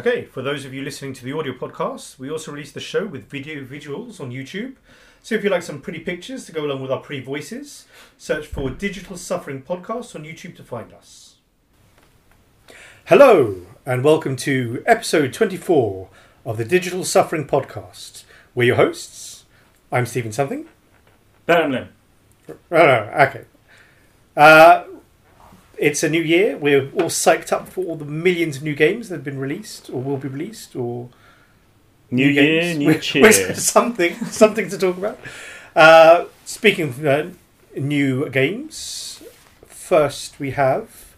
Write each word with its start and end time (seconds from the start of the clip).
Okay, 0.00 0.24
for 0.24 0.40
those 0.40 0.64
of 0.64 0.72
you 0.72 0.80
listening 0.80 1.12
to 1.12 1.22
the 1.22 1.32
audio 1.34 1.52
podcast, 1.52 2.18
we 2.18 2.30
also 2.30 2.52
release 2.52 2.72
the 2.72 2.80
show 2.80 3.06
with 3.06 3.28
video 3.28 3.62
visuals 3.62 4.18
on 4.18 4.30
YouTube. 4.30 4.76
So 5.22 5.34
if 5.34 5.44
you 5.44 5.50
like 5.50 5.62
some 5.62 5.82
pretty 5.82 5.98
pictures 5.98 6.46
to 6.46 6.52
go 6.52 6.64
along 6.64 6.80
with 6.80 6.90
our 6.90 7.00
pretty 7.00 7.22
voices, 7.22 7.84
search 8.16 8.46
for 8.46 8.70
Digital 8.70 9.18
Suffering 9.18 9.60
Podcast 9.60 10.16
on 10.16 10.24
YouTube 10.24 10.56
to 10.56 10.62
find 10.62 10.94
us. 10.94 11.34
Hello, 13.08 13.66
and 13.84 14.02
welcome 14.02 14.36
to 14.36 14.82
episode 14.86 15.34
24 15.34 16.08
of 16.46 16.56
the 16.56 16.64
Digital 16.64 17.04
Suffering 17.04 17.46
Podcast. 17.46 18.24
We're 18.54 18.68
your 18.68 18.76
hosts. 18.76 19.44
I'm 19.92 20.06
Stephen 20.06 20.32
Something. 20.32 20.66
Burnley. 21.44 21.88
Oh, 22.48 22.56
no, 22.70 23.12
okay. 23.28 23.44
Uh, 24.34 24.84
it's 25.80 26.02
a 26.02 26.08
new 26.08 26.22
year. 26.22 26.56
We're 26.58 26.90
all 26.92 27.08
psyched 27.10 27.52
up 27.52 27.68
for 27.68 27.84
all 27.86 27.96
the 27.96 28.04
millions 28.04 28.58
of 28.58 28.62
new 28.62 28.74
games 28.74 29.08
that 29.08 29.16
have 29.16 29.24
been 29.24 29.38
released 29.38 29.88
or 29.90 30.00
will 30.02 30.16
be 30.18 30.28
released 30.28 30.76
or 30.76 31.08
New, 32.12 32.26
year, 32.28 32.42
games. 32.62 32.78
new 32.78 32.86
We're- 32.88 33.00
cheer. 33.00 33.22
we're 33.22 33.54
something, 33.74 34.14
something 34.26 34.68
to 34.68 34.76
talk 34.78 34.96
about. 34.98 35.18
Uh, 35.74 36.24
speaking 36.44 36.88
of 36.88 37.06
uh, 37.06 37.26
new 37.76 38.28
games, 38.30 39.22
first 39.66 40.38
we 40.40 40.50
have 40.52 41.14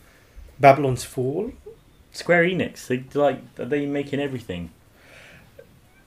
Babylon's 0.60 1.04
Fall. 1.04 1.52
Square 2.12 2.44
Enix. 2.44 2.86
They 2.88 3.04
like. 3.18 3.38
Are 3.58 3.64
they 3.64 3.86
making 3.86 4.20
everything? 4.20 4.70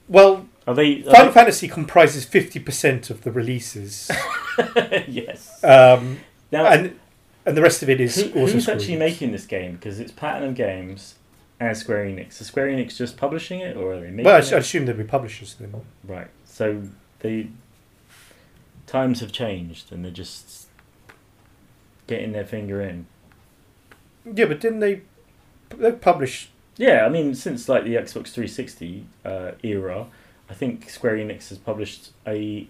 Well, 0.08 0.46
Are 0.68 0.76
they? 0.76 1.02
Final 1.02 1.30
Are 1.30 1.32
Fantasy 1.32 1.68
comprises 1.68 2.26
fifty 2.26 2.60
percent 2.60 3.10
of 3.10 3.24
the 3.24 3.32
releases, 3.32 4.12
yes. 5.08 5.63
um, 5.63 6.20
Now, 6.52 6.66
and 6.68 6.99
and 7.45 7.55
the 7.55 7.62
rest 7.62 7.84
of 7.84 7.90
it 7.90 8.02
is 8.02 8.16
who, 8.16 8.40
also 8.40 8.54
who's 8.54 8.67
actually 8.70 8.98
making 8.98 9.32
this 9.32 9.46
game? 9.46 9.76
Because 9.76 9.99
it's 9.99 10.12
Platinum 10.12 10.54
Games 10.54 11.15
and 11.60 11.77
Square 11.77 12.05
Enix. 12.05 12.41
Is 12.41 12.48
Square 12.48 12.68
Enix 12.68 12.98
just 12.98 13.18
publishing 13.18 13.60
it, 13.60 13.77
or 13.77 13.93
are 13.93 13.99
they 13.99 14.10
making 14.10 14.26
Well, 14.26 14.35
I, 14.35 14.40
it? 14.40 14.54
I 14.54 14.57
assume 14.57 14.85
they'll 14.85 14.96
be 14.96 15.04
publishers. 15.04 15.55
Right. 16.04 16.27
So 16.46 16.84
the 17.20 17.48
times 18.87 19.20
have 19.20 19.32
changed, 19.32 19.91
and 19.91 20.04
they're 20.04 20.12
just 20.12 20.68
getting 22.07 22.32
their 22.32 22.46
finger 22.46 22.82
in. 22.82 23.07
Yeah, 24.26 24.46
but 24.46 24.59
didn't 24.59 24.80
they? 24.80 25.02
They 25.70 25.91
published. 25.91 26.49
Yeah, 26.77 27.05
I 27.05 27.09
mean, 27.09 27.35
since 27.35 27.70
like 27.70 27.84
the 27.84 27.96
Xbox 27.96 28.30
360 28.30 29.05
uh, 29.24 29.52
era, 29.63 30.07
I 30.49 30.54
think 30.54 30.90
Square 30.90 31.18
Enix 31.18 31.49
has 31.49 31.57
published 31.57 32.12
a 32.27 32.68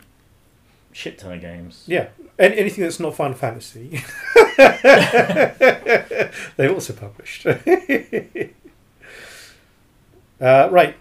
shit 0.95 1.17
ton 1.17 1.33
of 1.33 1.41
games. 1.41 1.83
Yeah, 1.87 2.07
an- 2.39 2.53
anything 2.53 2.85
that's 2.85 3.01
not 3.01 3.15
Final 3.15 3.35
Fantasy, 3.35 3.89
they've 6.55 6.71
also 6.71 6.93
published. 6.93 7.45
uh, 7.49 7.57
right, 10.71 10.95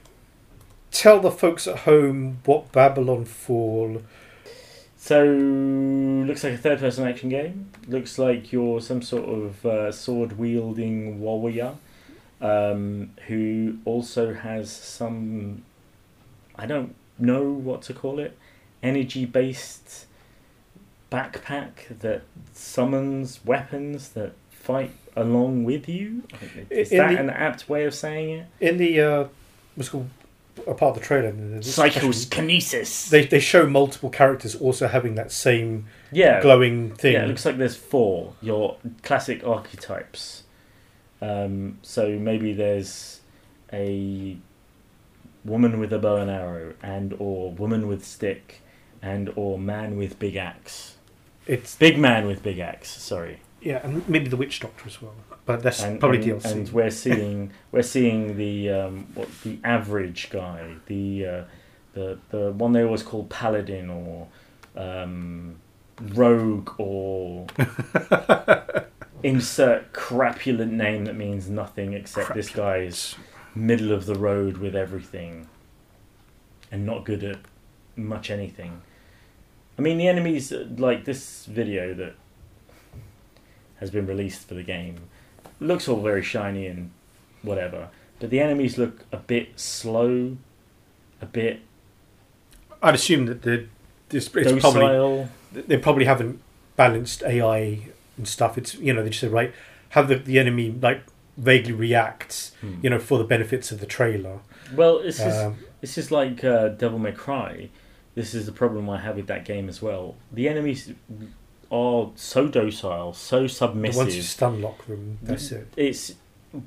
tell 0.91 1.21
the 1.21 1.31
folks 1.31 1.69
at 1.69 1.81
home 1.81 2.39
what 2.45 2.73
Babylon 2.73 3.25
Fall. 3.25 4.03
So 4.97 5.25
looks 5.25 6.43
like 6.43 6.55
a 6.55 6.59
third-person 6.59 7.07
action 7.07 7.29
game. 7.29 7.71
Looks 7.87 8.19
like 8.19 8.53
you're 8.53 8.81
some 8.81 9.01
sort 9.01 9.29
of 9.29 9.65
uh, 9.65 9.93
sword-wielding 9.93 11.21
warrior 11.21 11.75
um, 12.41 13.13
who 13.29 13.77
also 13.85 14.35
has 14.35 14.73
some. 14.73 15.63
I 16.57 16.67
don't 16.67 16.97
know 17.17 17.45
what 17.45 17.83
to 17.83 17.95
call 17.95 18.19
it. 18.19 18.37
Energy-based 18.85 20.07
backpack 21.11 21.99
that 22.01 22.23
summons 22.53 23.41
weapons 23.45 24.11
that 24.11 24.33
fight 24.51 24.93
along 25.17 25.65
with 25.65 25.89
you. 25.89 26.23
Is 26.71 26.91
In 26.93 26.99
that 26.99 27.11
the- 27.13 27.19
an 27.19 27.31
apt 27.31 27.69
way 27.69 27.85
of 27.85 27.95
saying 27.95 28.31
it? 28.31 28.47
In 28.61 28.77
the 28.79 29.01
uh, 29.01 29.25
what's 29.75 29.89
called 29.89 30.09
a 30.67 30.75
part 30.75 30.97
of 30.97 31.03
the 31.03 31.07
trailer, 31.07 31.33
the 31.33 31.61
discussion, 31.61 32.13
Psychokinesis. 32.13 33.09
they 33.11 33.25
they 33.27 33.41
show 33.41 33.67
multiple 33.67 34.11
characters 34.11 34.55
also 34.55 34.87
having 34.87 35.15
that 35.17 35.33
same 35.33 35.87
yeah, 36.13 36.41
glowing 36.41 36.95
thing. 36.95 37.15
Yeah, 37.15 37.25
it 37.25 37.29
looks 37.29 37.45
like 37.45 37.57
there's 37.59 37.77
four. 37.77 38.35
Your 38.41 38.77
classic 39.03 39.45
archetypes. 39.47 40.43
Um, 41.21 41.79
so 41.83 42.19
maybe 42.19 42.53
there's 42.53 43.21
a 43.73 44.37
woman 45.45 45.81
with 45.81 45.93
a 45.93 45.99
bow 45.99 46.17
and 46.17 46.31
arrow, 46.31 46.75
and 46.83 47.15
or 47.19 47.51
woman 47.51 47.89
with 47.89 48.05
stick, 48.05 48.61
and 49.13 49.31
or 49.37 49.59
man 49.59 49.97
with 49.97 50.19
big 50.19 50.37
axe. 50.37 50.97
it's 51.47 51.77
Big 51.77 51.99
man 51.99 52.27
with 52.27 52.43
big 52.43 52.59
axe. 52.59 52.89
Sorry. 52.91 53.41
yeah, 53.61 53.81
and 53.85 54.09
maybe 54.09 54.29
the 54.29 54.37
Witch 54.37 54.61
Doctor 54.61 54.85
as 54.87 55.01
well. 55.03 55.15
But 55.47 55.63
that's 55.63 55.83
And, 55.83 56.01
probably 56.01 56.19
and, 56.31 56.41
DLC. 56.41 56.53
and 56.53 56.69
we're 56.71 56.91
seeing 56.91 57.51
we're 57.73 57.83
seeing 57.97 58.37
the 58.39 58.71
um, 58.71 59.07
what 59.15 59.29
the 59.43 59.59
average 59.63 60.31
guy, 60.31 60.61
the 60.87 61.27
uh, 61.27 61.45
the 61.93 62.19
the 62.31 62.53
one 62.53 62.73
they 62.73 62.83
always 62.83 63.03
call 63.03 63.25
paladin 63.25 63.91
or 63.91 64.29
um, 64.77 65.57
rogue 66.01 66.71
or 66.79 67.47
insert 69.23 69.93
crapulent 69.93 70.71
name 70.73 71.05
that 71.07 71.15
means 71.17 71.49
nothing 71.49 71.93
except 71.95 72.35
this 72.35 72.51
guy's 72.51 73.15
middle 73.55 73.93
of 73.93 74.07
the 74.07 74.15
road 74.15 74.57
with 74.59 74.75
everything 74.75 75.47
and 76.73 76.85
not 76.85 77.05
good 77.05 77.23
at 77.23 77.39
much 77.97 78.31
anything. 78.31 78.83
I 79.79 79.83
mean, 79.83 79.99
the 79.99 80.07
enemies 80.09 80.53
uh, 80.53 80.67
like 80.77 81.05
this 81.05 81.47
video 81.47 81.95
that 81.95 82.15
has 83.81 83.91
been 83.91 84.07
released 84.07 84.47
for 84.49 84.55
the 84.55 84.63
game 84.63 84.97
looks 85.61 85.89
all 85.89 86.01
very 86.01 86.23
shiny 86.23 86.67
and 86.67 86.91
whatever, 87.43 87.89
but 88.21 88.31
the 88.31 88.41
enemies 88.41 88.79
look 88.79 89.05
a 89.13 89.17
bit 89.17 89.59
slow, 89.59 90.37
a 91.21 91.27
bit 91.27 91.61
I'd 92.83 92.95
assume 92.95 93.27
that 93.27 93.43
the 93.43 93.67
this 94.11 94.29
it's 94.35 94.61
probably 94.61 95.27
they 95.53 95.79
probably 95.79 96.05
haven't 96.05 96.41
balanced 96.77 97.23
AI 97.23 97.89
and 98.17 98.29
stuff. 98.29 98.59
It's 98.59 98.75
you 98.75 98.93
know 98.93 99.03
they 99.03 99.09
just 99.09 99.21
said 99.21 99.33
right 99.33 99.53
have 99.91 100.09
the, 100.09 100.17
the 100.17 100.39
enemy 100.39 100.71
like 100.81 101.03
vaguely 101.37 101.73
react 101.73 102.53
Hmm. 102.61 102.75
you 102.83 102.91
know 102.91 102.99
for 102.99 103.19
the 103.19 103.25
benefits 103.25 103.73
of 103.73 103.81
the 103.81 103.87
trailer. 103.87 104.41
Well, 104.75 104.99
it's 104.99 105.19
just 105.19 105.45
Um, 105.45 105.57
This 105.81 105.99
is 105.99 106.11
like 106.11 106.45
uh, 106.45 106.69
Devil 106.69 106.99
May 106.99 107.13
Cry. 107.13 107.71
This 108.15 108.35
is 108.35 108.47
the 108.47 108.53
problem 108.53 108.89
I 108.89 108.99
have 109.01 109.17
with 109.17 109.27
that 109.27 109.45
game 109.45 109.69
as 109.69 109.83
well. 109.83 110.15
The 110.33 110.49
enemies 110.49 110.93
are 111.71 112.11
so 112.15 112.47
docile, 112.49 113.13
so 113.13 113.47
submissive. 113.47 113.97
once 113.97 114.15
you 114.15 114.23
stun 114.23 114.63
lock 114.63 114.87
them, 114.87 115.19
that's 115.23 115.51
it. 115.51 115.73
It's 115.77 116.15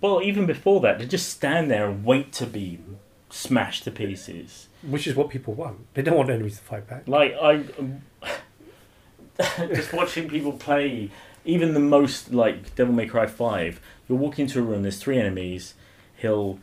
well, 0.02 0.22
even 0.22 0.46
before 0.46 0.82
that, 0.82 1.00
they 1.00 1.06
just 1.06 1.30
stand 1.30 1.72
there 1.72 1.88
and 1.88 2.04
wait 2.04 2.34
to 2.34 2.46
be 2.46 2.80
smashed 3.30 3.86
to 3.86 3.92
pieces. 3.92 4.68
Which 4.84 5.08
is 5.08 5.16
what 5.16 5.30
people 5.30 5.54
want. 5.54 5.94
They 5.94 6.02
don't 6.02 6.18
want 6.18 6.30
enemies 6.30 6.58
to 6.58 6.64
fight 6.64 6.88
back. 6.88 7.08
Like 7.08 7.34
I, 7.42 7.64
um, 7.80 8.02
just 9.58 9.94
watching 9.94 10.28
people 10.28 10.52
play, 10.52 11.10
even 11.46 11.74
the 11.74 11.80
most 11.80 12.34
like 12.34 12.76
Devil 12.76 12.94
May 12.94 13.08
Cry 13.08 13.28
Five. 13.28 13.80
You'll 14.10 14.18
walk 14.18 14.40
into 14.40 14.60
a 14.60 14.62
room. 14.62 14.82
There's 14.82 15.00
three 15.00 15.20
enemies. 15.20 15.74
He'll 16.18 16.60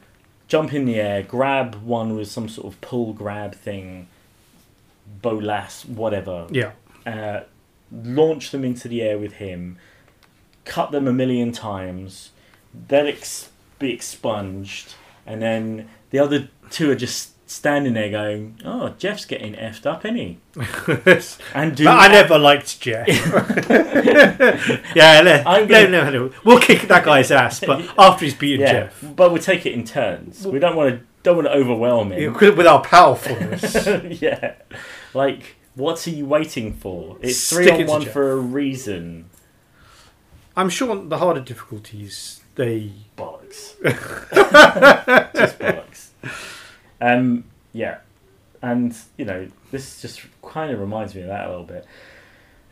jump 0.49 0.75
in 0.75 0.85
the 0.85 0.97
air, 0.97 1.23
grab 1.23 1.77
one 1.77 2.17
with 2.17 2.29
some 2.29 2.49
sort 2.49 2.67
of 2.73 2.81
pull 2.81 3.13
grab 3.13 3.55
thing, 3.55 4.09
bolas, 5.23 5.85
whatever. 5.87 6.47
Yeah, 6.51 6.73
Uh, 7.07 7.41
launch 7.93 8.51
them 8.51 8.65
into 8.65 8.89
the 8.89 9.03
air 9.03 9.19
with 9.19 9.35
him, 9.35 9.79
cut 10.65 10.91
them 10.91 11.07
a 11.07 11.13
million 11.13 11.53
times, 11.53 12.31
then 12.89 13.07
ex- 13.07 13.51
be 13.79 13.93
expunged, 13.93 14.95
and 15.27 15.41
then 15.43 15.89
the 16.11 16.19
other 16.19 16.49
two 16.71 16.91
are 16.91 16.95
just 16.97 17.31
standing 17.49 17.93
there 17.93 18.11
going, 18.11 18.59
"Oh, 18.65 18.95
Jeff's 18.99 19.27
getting 19.27 19.53
effed 19.55 19.85
up, 19.87 20.05
isn't 20.05 20.17
he?" 20.17 20.39
And 21.55 21.77
do 21.77 21.85
But 21.85 21.99
I 21.99 22.09
never 22.09 22.39
liked 22.39 22.81
Jeff. 22.81 23.07
yeah, 24.95 25.21
no, 25.23 25.43
I'm 25.47 25.69
no, 25.69 25.69
gonna- 25.69 25.89
no, 25.89 26.11
no. 26.11 26.31
We'll 26.45 26.61
kick 26.61 26.83
that 26.89 27.05
guy's 27.05 27.31
ass, 27.31 27.61
but 27.61 27.85
after 27.99 28.25
he's 28.25 28.35
beaten 28.35 28.61
yeah, 28.63 28.73
Jeff, 28.73 29.05
but 29.17 29.31
we'll 29.33 29.43
take 29.43 29.67
it 29.67 29.73
in 29.73 29.85
turns. 29.85 30.47
We 30.47 30.59
don't 30.59 30.77
want 30.77 30.95
to 30.99 31.07
don't 31.23 31.37
want 31.37 31.49
to 31.49 31.53
overwhelm 31.55 32.13
him. 32.13 32.33
with 32.35 32.67
our 32.67 32.83
powerfulness. 32.83 33.87
yeah, 34.21 34.55
like 35.15 35.57
what 35.75 36.07
are 36.07 36.11
you 36.11 36.27
waiting 36.27 36.73
for? 36.73 37.17
It's 37.21 37.39
Stick 37.39 37.57
three 37.57 37.67
it 37.67 37.73
on 37.73 37.79
to 37.79 37.85
one 37.87 38.05
for 38.05 38.33
a 38.33 38.37
reason. 38.37 39.31
I'm 40.57 40.69
sure 40.69 40.91
on 40.91 41.09
the 41.09 41.19
harder 41.19 41.41
difficulties 41.41 42.41
they 42.55 42.93
bollocks. 43.17 43.75
just 45.35 45.59
bollocks. 45.59 46.09
Um, 47.01 47.45
yeah, 47.73 47.99
and 48.63 48.97
you 49.17 49.25
know 49.25 49.49
this 49.71 50.01
just 50.01 50.23
kind 50.43 50.73
of 50.73 50.79
reminds 50.79 51.15
me 51.15 51.23
of 51.23 51.29
that 51.29 51.47
a 51.47 51.51
little 51.51 51.65
bit. 51.65 51.85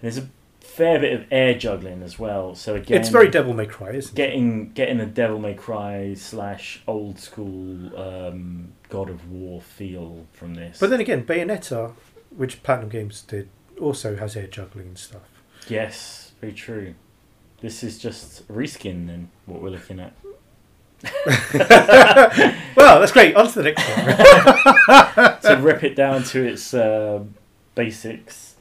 And 0.00 0.02
there's 0.02 0.18
a 0.18 0.28
fair 0.60 0.98
bit 1.00 1.12
of 1.12 1.26
air 1.30 1.54
juggling 1.54 2.02
as 2.02 2.18
well. 2.18 2.54
So 2.54 2.76
again, 2.76 3.00
it's 3.00 3.10
very 3.10 3.28
Devil 3.28 3.52
May 3.52 3.66
Cry, 3.66 3.90
isn't 3.90 4.12
it? 4.12 4.16
getting 4.16 4.72
getting 4.72 5.00
a 5.00 5.06
Devil 5.06 5.38
May 5.38 5.54
Cry 5.54 6.14
slash 6.14 6.82
old 6.86 7.18
school 7.18 7.98
um, 7.98 8.72
God 8.88 9.10
of 9.10 9.30
War 9.30 9.60
feel 9.60 10.26
from 10.32 10.54
this. 10.54 10.78
But 10.78 10.90
then 10.90 11.00
again, 11.00 11.24
Bayonetta, 11.24 11.92
which 12.36 12.62
Platinum 12.62 12.88
Games 12.88 13.22
did, 13.22 13.48
also 13.80 14.16
has 14.16 14.36
air 14.36 14.46
juggling 14.46 14.88
and 14.88 14.98
stuff. 14.98 15.22
yes, 15.68 16.32
very 16.40 16.52
true. 16.52 16.94
This 17.60 17.84
is 17.84 17.98
just 17.98 18.46
reskin 18.48 19.06
then 19.06 19.30
what 19.46 19.62
we're 19.62 19.70
looking 19.70 20.00
at. 20.00 20.14
well, 22.76 23.00
that's 23.00 23.12
great. 23.12 23.34
On 23.34 23.46
to 23.46 23.62
the 23.62 23.72
next 23.72 23.88
one. 23.88 25.56
to 25.56 25.62
rip 25.62 25.82
it 25.82 25.96
down 25.96 26.22
to 26.24 26.44
its 26.44 26.74
uh, 26.74 27.22
basics, 27.74 28.56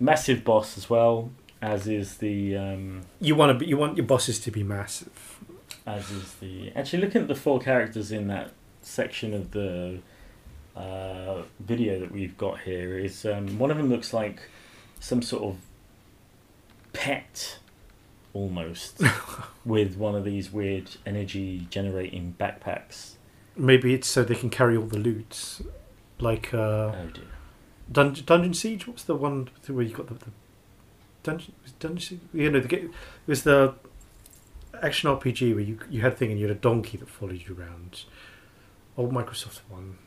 massive 0.00 0.44
boss 0.44 0.76
as 0.76 0.90
well, 0.90 1.30
as 1.62 1.86
is 1.86 2.18
the 2.18 2.56
um, 2.56 3.02
you 3.20 3.34
want 3.34 3.50
to 3.50 3.58
be, 3.58 3.66
you 3.66 3.76
want 3.76 3.96
your 3.96 4.06
bosses 4.06 4.38
to 4.40 4.50
be 4.50 4.62
massive. 4.62 5.38
as 5.86 6.10
is 6.10 6.34
the. 6.34 6.72
Actually, 6.74 7.02
looking 7.02 7.22
at 7.22 7.28
the 7.28 7.34
four 7.34 7.60
characters 7.60 8.12
in 8.12 8.28
that 8.28 8.52
section 8.82 9.34
of 9.34 9.52
the 9.52 9.98
uh, 10.76 11.42
video 11.60 11.98
that 12.00 12.12
we've 12.12 12.36
got 12.36 12.60
here 12.60 12.98
is 12.98 13.24
um, 13.24 13.58
one 13.58 13.70
of 13.70 13.76
them 13.76 13.88
looks 13.88 14.12
like 14.12 14.42
some 15.00 15.22
sort 15.22 15.42
of 15.42 15.56
pet, 16.92 17.58
almost, 18.32 19.02
with 19.64 19.96
one 19.96 20.14
of 20.14 20.24
these 20.24 20.52
weird 20.52 20.90
energy 21.06 21.66
generating 21.70 22.34
backpacks. 22.38 23.12
Maybe 23.56 23.94
it's 23.94 24.06
so 24.08 24.22
they 24.22 24.34
can 24.34 24.50
carry 24.50 24.76
all 24.76 24.86
the 24.86 24.98
loot, 24.98 25.60
like 26.18 26.52
uh, 26.52 26.92
Oh 26.94 27.10
dear. 27.12 27.24
Dungeon, 27.90 28.24
Dungeon 28.26 28.54
Siege. 28.54 28.86
What's 28.86 29.04
the 29.04 29.14
one 29.14 29.48
where 29.66 29.84
you 29.84 29.94
got 29.94 30.08
the, 30.08 30.14
the 30.14 30.30
Dungeon 31.22 31.54
Dungeon 31.78 32.00
Siege? 32.00 32.20
You 32.34 32.50
know, 32.50 32.60
the, 32.60 32.82
it 32.82 32.90
was 33.26 33.44
the 33.44 33.74
action 34.82 35.08
RPG 35.08 35.54
where 35.54 35.64
you 35.64 35.78
you 35.88 36.02
had 36.02 36.12
a 36.12 36.16
thing 36.16 36.30
and 36.30 36.38
you 36.38 36.48
had 36.48 36.56
a 36.56 36.60
donkey 36.60 36.98
that 36.98 37.08
followed 37.08 37.42
you 37.48 37.56
around. 37.58 38.02
Old 38.96 39.12
Microsoft 39.12 39.60
one. 39.68 39.98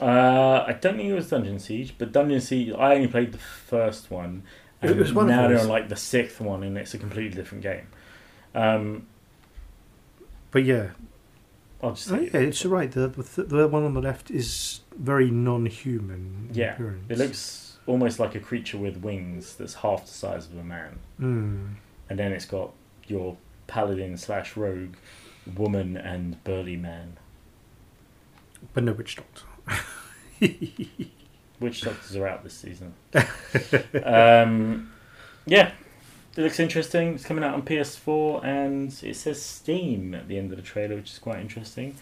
Uh, 0.00 0.64
I 0.66 0.72
don't 0.72 0.96
think 0.96 1.08
it 1.10 1.14
was 1.14 1.28
Dungeon 1.28 1.58
Siege, 1.58 1.94
but 1.98 2.12
Dungeon 2.12 2.40
Siege. 2.40 2.72
I 2.76 2.94
only 2.94 3.08
played 3.08 3.32
the 3.32 3.38
first 3.38 4.10
one. 4.10 4.42
It 4.82 4.90
And 4.90 5.00
was 5.00 5.12
one 5.12 5.26
of 5.26 5.30
now 5.36 5.48
they're 5.48 5.60
on 5.60 5.68
like 5.68 5.88
the 5.88 5.96
sixth 5.96 6.40
one, 6.40 6.62
and 6.62 6.78
it's 6.78 6.94
a 6.94 6.98
completely 6.98 7.34
different 7.36 7.62
game. 7.62 7.86
Um, 8.54 9.06
But 10.50 10.64
yeah, 10.64 10.90
I'll 11.82 11.92
just 11.92 12.10
oh, 12.10 12.18
yeah, 12.18 12.30
it's 12.36 12.64
right. 12.64 12.90
The, 12.90 13.08
the 13.08 13.42
the 13.44 13.68
one 13.68 13.84
on 13.84 13.94
the 13.94 14.00
left 14.00 14.30
is 14.30 14.80
very 14.96 15.30
non-human. 15.30 16.50
Yeah, 16.52 16.74
appearance. 16.74 17.04
it 17.10 17.18
looks 17.18 17.78
almost 17.86 18.18
like 18.18 18.34
a 18.34 18.40
creature 18.40 18.78
with 18.78 18.96
wings 18.98 19.56
that's 19.56 19.74
half 19.74 20.06
the 20.06 20.12
size 20.12 20.46
of 20.46 20.56
a 20.56 20.64
man, 20.64 20.98
Mm. 21.20 21.74
and 22.08 22.18
then 22.18 22.32
it's 22.32 22.44
got 22.46 22.72
your 23.06 23.36
paladin 23.66 24.16
slash 24.16 24.56
rogue, 24.56 24.94
woman 25.56 25.96
and 25.96 26.42
burly 26.44 26.76
man. 26.76 27.18
but 28.74 28.82
no 28.84 28.92
witch 28.92 29.16
doctor. 29.16 29.42
Witch 31.60 31.82
doctors 31.82 32.16
are 32.16 32.26
out 32.26 32.42
this 32.42 32.54
season. 32.54 32.94
um, 34.04 34.90
yeah, 35.46 35.72
it 36.36 36.42
looks 36.42 36.60
interesting. 36.60 37.14
It's 37.14 37.24
coming 37.24 37.44
out 37.44 37.54
on 37.54 37.62
PS4, 37.62 38.44
and 38.44 38.88
it 39.02 39.16
says 39.16 39.42
Steam 39.42 40.14
at 40.14 40.28
the 40.28 40.38
end 40.38 40.50
of 40.52 40.56
the 40.56 40.62
trailer, 40.62 40.96
which 40.96 41.10
is 41.12 41.18
quite 41.18 41.40
interesting. 41.40 41.96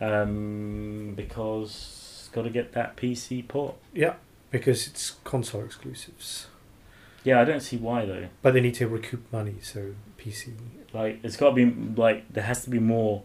Um, 0.00 1.14
because 1.16 2.20
it's 2.20 2.28
got 2.28 2.42
to 2.42 2.50
get 2.50 2.72
that 2.72 2.96
PC 2.96 3.46
port. 3.48 3.76
Yeah, 3.94 4.14
because 4.50 4.86
it's 4.86 5.16
console 5.24 5.64
exclusives. 5.64 6.46
Yeah, 7.24 7.40
I 7.40 7.44
don't 7.44 7.60
see 7.60 7.76
why 7.76 8.04
though. 8.04 8.28
But 8.42 8.54
they 8.54 8.60
need 8.60 8.74
to 8.74 8.88
recoup 8.88 9.30
money, 9.32 9.56
so 9.62 9.94
PC. 10.18 10.54
Like, 10.92 11.20
it's 11.22 11.36
got 11.36 11.50
to 11.50 11.54
be 11.54 11.66
like 12.00 12.32
there 12.32 12.44
has 12.44 12.64
to 12.64 12.70
be 12.70 12.78
more 12.78 13.22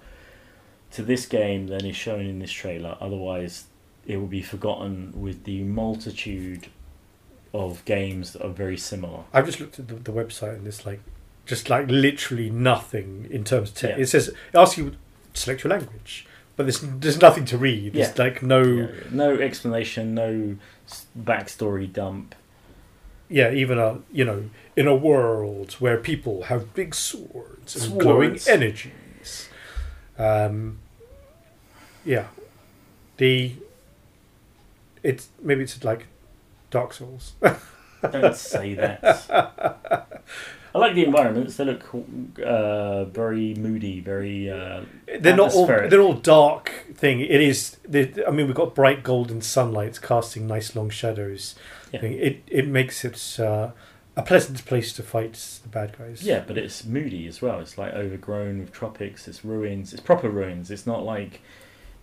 to 0.91 1.03
this 1.03 1.25
game 1.25 1.67
than 1.67 1.85
is 1.85 1.95
shown 1.95 2.25
in 2.25 2.39
this 2.39 2.51
trailer. 2.51 2.97
Otherwise, 2.99 3.65
it 4.05 4.17
will 4.17 4.27
be 4.27 4.41
forgotten 4.41 5.13
with 5.15 5.43
the 5.45 5.63
multitude 5.63 6.67
of 7.53 7.83
games 7.85 8.33
that 8.33 8.43
are 8.45 8.49
very 8.51 8.77
similar. 8.77 9.23
I've 9.31 9.45
just 9.45 9.59
looked 9.59 9.79
at 9.79 9.87
the, 9.87 9.95
the 9.95 10.11
website 10.11 10.55
and 10.55 10.67
it's 10.67 10.85
like, 10.85 11.01
just 11.45 11.69
like 11.69 11.87
literally 11.89 12.49
nothing 12.49 13.27
in 13.29 13.43
terms 13.43 13.69
of 13.69 13.75
text. 13.75 13.97
Yeah. 13.97 14.03
It 14.03 14.07
says 14.07 14.27
it 14.29 14.35
asks 14.55 14.77
you 14.77 14.91
to 14.91 14.97
select 15.33 15.63
your 15.63 15.71
language, 15.71 16.25
but 16.55 16.63
there's 16.63 16.79
there's 16.81 17.21
nothing 17.21 17.45
to 17.45 17.57
read. 17.57 17.93
There's 17.93 18.09
Yeah. 18.17 18.23
like 18.23 18.41
no 18.41 18.61
Yeah, 18.63 18.87
no 19.11 19.35
explanation, 19.35 20.13
no 20.15 20.55
backstory 21.19 21.91
dump. 21.91 22.35
yeah, 23.29 23.51
even 23.51 23.77
a 23.77 23.99
you 24.11 24.23
know 24.25 24.49
in 24.75 24.87
a 24.87 24.95
world 24.95 25.73
where 25.73 25.97
people 25.97 26.43
have 26.43 26.73
big 26.73 26.95
swords 26.95 27.75
and 27.87 27.99
glowing 27.99 28.39
energies. 28.47 29.49
Um, 30.17 30.79
yeah, 32.05 32.27
the 33.17 33.53
it's 35.03 35.29
maybe 35.41 35.63
it's 35.63 35.83
like 35.83 36.07
Dark 36.71 36.93
Souls. 36.93 37.33
Don't 38.11 38.35
say 38.35 38.73
that. 38.73 40.07
I 40.75 40.79
like 40.79 40.95
the 40.95 41.05
environments. 41.05 41.55
They 41.55 41.65
look 41.65 41.85
uh, 42.43 43.05
very 43.05 43.53
moody, 43.53 43.99
very. 43.99 44.49
Uh, 44.49 44.81
they're 45.19 45.35
not 45.35 45.53
all 45.53 45.67
they're 45.67 46.01
all 46.01 46.15
dark 46.15 46.71
thing. 46.95 47.19
It 47.19 47.41
is. 47.41 47.77
I 47.93 48.31
mean, 48.31 48.47
we've 48.47 48.55
got 48.55 48.73
bright 48.73 49.03
golden 49.03 49.41
sunlight 49.41 50.01
casting 50.01 50.47
nice 50.47 50.75
long 50.75 50.89
shadows. 50.89 51.55
Yeah. 51.91 52.01
It 52.01 52.43
it 52.47 52.67
makes 52.67 53.05
it 53.05 53.39
uh, 53.39 53.71
a 54.15 54.23
pleasant 54.23 54.65
place 54.65 54.93
to 54.93 55.03
fight 55.03 55.33
the 55.61 55.69
bad 55.69 55.97
guys. 55.97 56.23
yeah, 56.23 56.43
but 56.45 56.57
it's 56.57 56.83
moody 56.83 57.27
as 57.27 57.41
well. 57.41 57.59
It's 57.59 57.77
like 57.77 57.93
overgrown 57.93 58.59
with 58.59 58.71
tropics. 58.71 59.27
It's 59.27 59.45
ruins. 59.45 59.93
It's 59.93 60.01
proper 60.01 60.29
ruins. 60.29 60.71
It's 60.71 60.87
not 60.87 61.03
like 61.03 61.41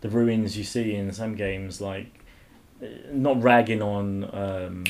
the 0.01 0.09
ruins 0.09 0.57
you 0.57 0.63
see 0.65 0.95
in 0.95 1.11
some 1.13 1.35
games. 1.35 1.81
Like 1.81 2.20
not 3.13 3.43
ragging 3.43 3.83
on 3.83 4.25
um, 4.35 4.85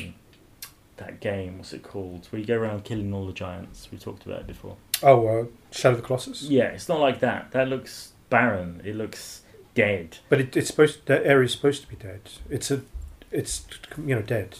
that 0.96 1.20
game. 1.20 1.58
What's 1.58 1.72
it 1.72 1.82
called? 1.82 2.26
Where 2.30 2.40
you 2.40 2.46
go 2.46 2.56
around 2.56 2.84
killing 2.84 3.12
all 3.12 3.26
the 3.26 3.32
giants. 3.32 3.88
We 3.90 3.98
talked 3.98 4.26
about 4.26 4.40
it 4.40 4.46
before. 4.46 4.76
Oh, 5.02 5.26
uh, 5.26 5.44
Shadow 5.70 5.96
of 5.96 6.02
the 6.02 6.06
Colossus. 6.06 6.42
Yeah, 6.42 6.64
it's 6.66 6.88
not 6.88 7.00
like 7.00 7.20
that. 7.20 7.52
That 7.52 7.68
looks 7.68 8.12
barren. 8.28 8.82
It 8.84 8.96
looks 8.96 9.42
dead. 9.74 10.18
But 10.28 10.40
it, 10.40 10.56
it's 10.56 10.68
supposed 10.68 11.06
the 11.06 11.24
area 11.26 11.46
is 11.46 11.52
supposed 11.52 11.82
to 11.82 11.88
be 11.88 11.96
dead. 11.96 12.20
It's 12.48 12.70
a, 12.70 12.82
it's 13.30 13.64
you 13.96 14.14
know 14.14 14.22
dead. 14.22 14.58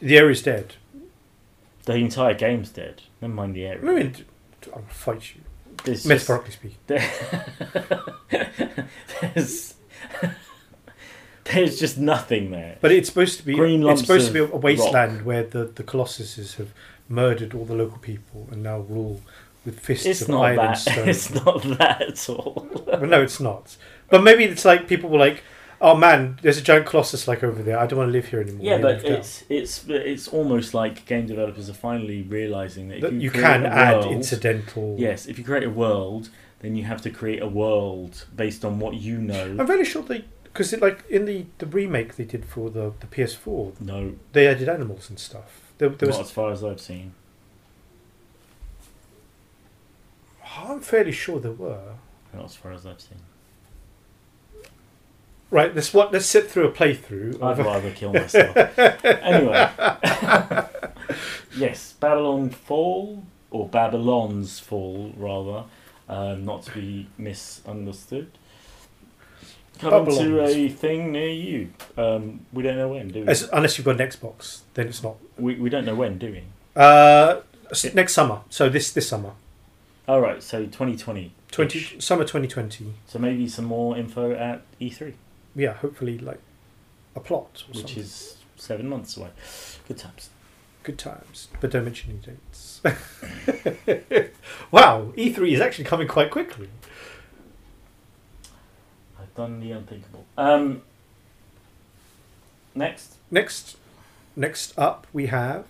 The 0.00 0.16
area 0.16 0.32
is 0.32 0.42
dead. 0.42 0.74
The 1.84 1.94
entire 1.94 2.34
game's 2.34 2.70
dead. 2.70 3.02
Never 3.20 3.34
mind 3.34 3.54
the 3.54 3.66
area. 3.66 3.90
I 3.90 3.94
mean, 3.94 4.14
I'll 4.74 4.82
fight 4.88 5.34
you. 5.34 5.42
There's 5.84 6.04
just- 6.04 6.08
Metaphorically 6.08 6.52
speaking. 6.52 6.78
there's, 9.34 9.74
there's 11.52 11.78
just 11.78 11.98
nothing 11.98 12.50
there. 12.50 12.76
But 12.80 12.92
it's 12.92 13.08
supposed 13.08 13.38
to 13.38 13.44
be. 13.46 13.54
Green 13.54 13.82
it's 13.88 14.00
supposed 14.00 14.26
to 14.28 14.32
be 14.32 14.40
a 14.40 14.46
wasteland 14.46 15.24
where 15.24 15.42
the 15.44 15.64
the 15.64 15.82
colossuses 15.82 16.56
have 16.56 16.72
murdered 17.08 17.54
all 17.54 17.64
the 17.64 17.74
local 17.74 17.98
people 17.98 18.48
and 18.52 18.62
now 18.62 18.78
rule 18.80 19.20
with 19.64 19.78
fists 19.80 20.06
It's 20.06 20.22
of 20.22 20.30
iron 20.30 20.58
and 20.58 20.68
that. 20.68 20.74
stone. 20.78 21.08
It's 21.08 21.34
not 21.34 21.62
that 21.78 22.02
at 22.02 22.28
all. 22.30 22.68
well, 22.86 23.06
no, 23.06 23.22
it's 23.22 23.40
not. 23.40 23.76
But 24.08 24.22
maybe 24.22 24.44
it's 24.44 24.64
like 24.64 24.88
people 24.88 25.10
were 25.10 25.18
like, 25.18 25.42
"Oh 25.80 25.94
man, 25.96 26.38
there's 26.42 26.58
a 26.58 26.62
giant 26.62 26.86
colossus 26.86 27.28
like 27.28 27.42
over 27.44 27.62
there. 27.62 27.78
I 27.78 27.86
don't 27.86 27.98
want 27.98 28.08
to 28.08 28.12
live 28.12 28.28
here 28.28 28.40
anymore." 28.40 28.64
Yeah, 28.64 28.76
They 28.76 28.82
but 28.82 28.96
out. 28.96 29.04
it's 29.04 29.44
it's 29.48 29.84
it's 29.88 30.28
almost 30.28 30.72
like 30.74 31.04
game 31.06 31.26
developers 31.26 31.68
are 31.68 31.74
finally 31.74 32.22
realizing 32.22 32.88
that, 32.88 33.00
that 33.02 33.12
you, 33.12 33.20
you 33.20 33.30
can 33.30 33.66
add 33.66 34.00
world, 34.04 34.12
incidental. 34.12 34.96
Yes, 34.98 35.26
if 35.26 35.38
you 35.38 35.44
create 35.44 35.64
a 35.64 35.70
world, 35.70 36.30
then 36.60 36.74
you 36.76 36.84
have 36.84 37.02
to 37.02 37.10
create 37.10 37.42
a 37.42 37.48
world 37.48 38.24
based 38.34 38.64
on 38.64 38.78
what 38.78 38.94
you 38.94 39.18
know. 39.18 39.56
I'm 39.58 39.66
very 39.66 39.84
sure 39.84 40.02
they 40.02 40.24
because 40.52 40.72
like 40.80 41.04
in 41.08 41.24
the 41.24 41.46
the 41.58 41.66
remake 41.66 42.16
they 42.16 42.24
did 42.24 42.44
for 42.44 42.70
the 42.70 42.92
the 43.00 43.06
PS4, 43.06 43.80
No, 43.80 44.14
they 44.32 44.46
added 44.46 44.68
animals 44.68 45.08
and 45.08 45.18
stuff. 45.18 45.72
There, 45.78 45.88
there 45.88 46.08
not 46.08 46.18
was. 46.18 46.28
as 46.28 46.32
far 46.32 46.52
as 46.52 46.62
I've 46.64 46.80
seen. 46.80 47.14
I'm 50.58 50.80
fairly 50.80 51.12
sure 51.12 51.40
there 51.40 51.52
were. 51.52 51.94
Not 52.34 52.46
as 52.46 52.56
far 52.56 52.72
as 52.72 52.84
I've 52.86 53.00
seen. 53.00 53.18
Right, 55.50 55.74
let's 55.74 55.92
what 55.92 56.12
let's 56.12 56.26
sit 56.26 56.48
through 56.50 56.68
a 56.68 56.72
playthrough. 56.72 57.42
I'd 57.42 57.58
rather 57.58 57.90
kill 57.90 58.12
myself. 58.12 58.56
anyway, 59.04 59.68
yes, 61.56 61.94
Babylon 61.94 62.50
Fall 62.50 63.24
or 63.50 63.68
Babylon's 63.68 64.60
Fall, 64.60 65.12
rather, 65.16 65.64
um, 66.08 66.44
not 66.44 66.62
to 66.64 66.70
be 66.72 67.08
misunderstood. 67.18 68.30
Coming 69.80 70.16
to 70.16 70.40
a 70.44 70.68
thing 70.68 71.12
near 71.12 71.28
you. 71.30 71.72
Um, 71.96 72.46
we 72.52 72.62
don't 72.62 72.76
know 72.76 72.88
when, 72.88 73.08
do 73.08 73.20
we? 73.22 73.26
as, 73.28 73.48
unless 73.52 73.78
you've 73.78 73.84
got 73.86 74.00
an 74.00 74.06
Xbox, 74.06 74.60
then 74.74 74.88
it's 74.88 75.02
not. 75.02 75.16
we? 75.38 75.54
We 75.56 75.70
don't 75.70 75.84
know 75.84 75.94
when, 75.94 76.18
do 76.18 76.30
we? 76.32 76.42
Uh, 76.76 77.40
s- 77.70 77.92
next 77.94 78.12
summer. 78.14 78.40
So 78.50 78.68
this 78.68 78.92
this 78.92 79.08
summer, 79.08 79.32
All 80.06 80.20
right, 80.20 80.42
so 80.42 80.64
2020. 80.64 81.32
twenty 81.50 81.98
summer 82.00 82.24
twenty 82.24 82.46
twenty. 82.48 82.92
So 83.06 83.18
maybe 83.18 83.48
some 83.48 83.64
more 83.64 83.96
info 83.96 84.32
at 84.32 84.62
E3, 84.80 85.14
Yeah, 85.54 85.72
hopefully 85.74 86.18
like 86.18 86.40
a 87.16 87.20
plot 87.20 87.64
or 87.68 87.72
which 87.72 87.78
something. 87.86 87.98
is 88.02 88.36
seven 88.56 88.88
months 88.88 89.16
away. 89.16 89.30
Good 89.88 89.98
times. 89.98 90.30
good 90.82 90.98
times, 90.98 91.48
but 91.60 91.70
don't 91.70 91.84
mention 91.84 92.10
any 92.10 92.34
dates. 92.36 92.80
wow, 94.70 95.12
E3 95.16 95.52
is 95.52 95.60
actually 95.60 95.84
coming 95.84 96.08
quite 96.08 96.30
quickly. 96.30 96.68
Done 99.40 99.60
the 99.60 99.72
unthinkable. 99.72 100.26
Um, 100.36 100.82
next. 102.74 103.14
Next, 103.30 103.78
next 104.36 104.78
up 104.78 105.06
we 105.14 105.28
have 105.28 105.64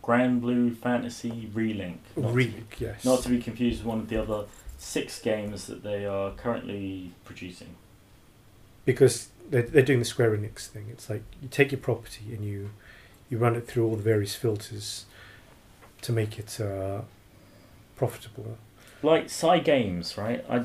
Granblue 0.00 0.76
Fantasy 0.76 1.50
Relink. 1.52 1.96
Not, 2.16 2.28
to, 2.28 2.34
be, 2.36 2.46
Relink, 2.46 2.78
yes. 2.78 3.04
not 3.04 3.22
to 3.24 3.30
be 3.30 3.42
confused 3.42 3.80
with 3.80 3.86
one 3.88 3.98
of 3.98 4.08
the 4.08 4.22
other 4.22 4.44
six 4.78 5.18
games 5.20 5.66
that 5.66 5.82
they 5.82 6.06
are 6.06 6.30
currently 6.32 7.10
producing. 7.24 7.74
because 8.84 9.30
they're, 9.50 9.62
they're 9.62 9.82
doing 9.82 9.98
the 9.98 10.04
Square 10.04 10.36
Enix 10.36 10.68
thing. 10.68 10.86
It's 10.92 11.10
like 11.10 11.24
you 11.42 11.48
take 11.48 11.72
your 11.72 11.80
property 11.80 12.32
and 12.32 12.44
you 12.44 12.70
you 13.28 13.38
run 13.38 13.56
it 13.56 13.66
through 13.66 13.88
all 13.88 13.96
the 13.96 14.04
various 14.04 14.36
filters 14.36 15.04
to 16.02 16.12
make 16.12 16.38
it 16.38 16.60
uh, 16.60 17.00
profitable. 17.96 18.56
Like 19.02 19.26
Cygames, 19.26 20.16
right? 20.16 20.44
I, 20.48 20.64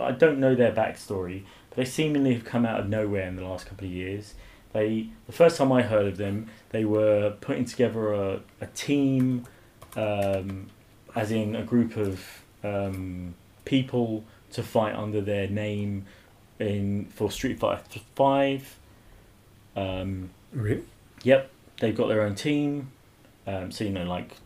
I 0.00 0.12
don't 0.12 0.38
know 0.38 0.54
their 0.54 0.72
backstory, 0.72 1.44
but 1.70 1.76
they 1.76 1.84
seemingly 1.84 2.34
have 2.34 2.44
come 2.44 2.66
out 2.66 2.80
of 2.80 2.88
nowhere 2.88 3.26
in 3.26 3.36
the 3.36 3.44
last 3.44 3.66
couple 3.66 3.86
of 3.86 3.92
years. 3.92 4.34
They 4.72 5.08
the 5.26 5.32
first 5.32 5.56
time 5.56 5.72
I 5.72 5.82
heard 5.82 6.06
of 6.06 6.16
them, 6.16 6.48
they 6.70 6.84
were 6.84 7.34
putting 7.40 7.64
together 7.64 8.12
a, 8.12 8.40
a 8.60 8.66
team, 8.68 9.46
um, 9.96 10.68
as 11.14 11.30
in 11.32 11.56
a 11.56 11.62
group 11.62 11.96
of 11.96 12.42
um, 12.62 13.34
people 13.64 14.24
to 14.52 14.62
fight 14.62 14.94
under 14.94 15.20
their 15.20 15.48
name 15.48 16.06
in 16.58 17.06
for 17.06 17.30
Street 17.30 17.58
Fighter 17.58 18.00
Five. 18.14 18.78
Um, 19.76 20.30
Really? 20.52 20.82
Yep, 21.22 21.50
they've 21.80 21.96
got 21.96 22.08
their 22.08 22.22
own 22.22 22.34
team. 22.34 22.90
Um, 23.46 23.70
so 23.70 23.84
you 23.84 23.90
know, 23.90 24.04
like 24.04 24.36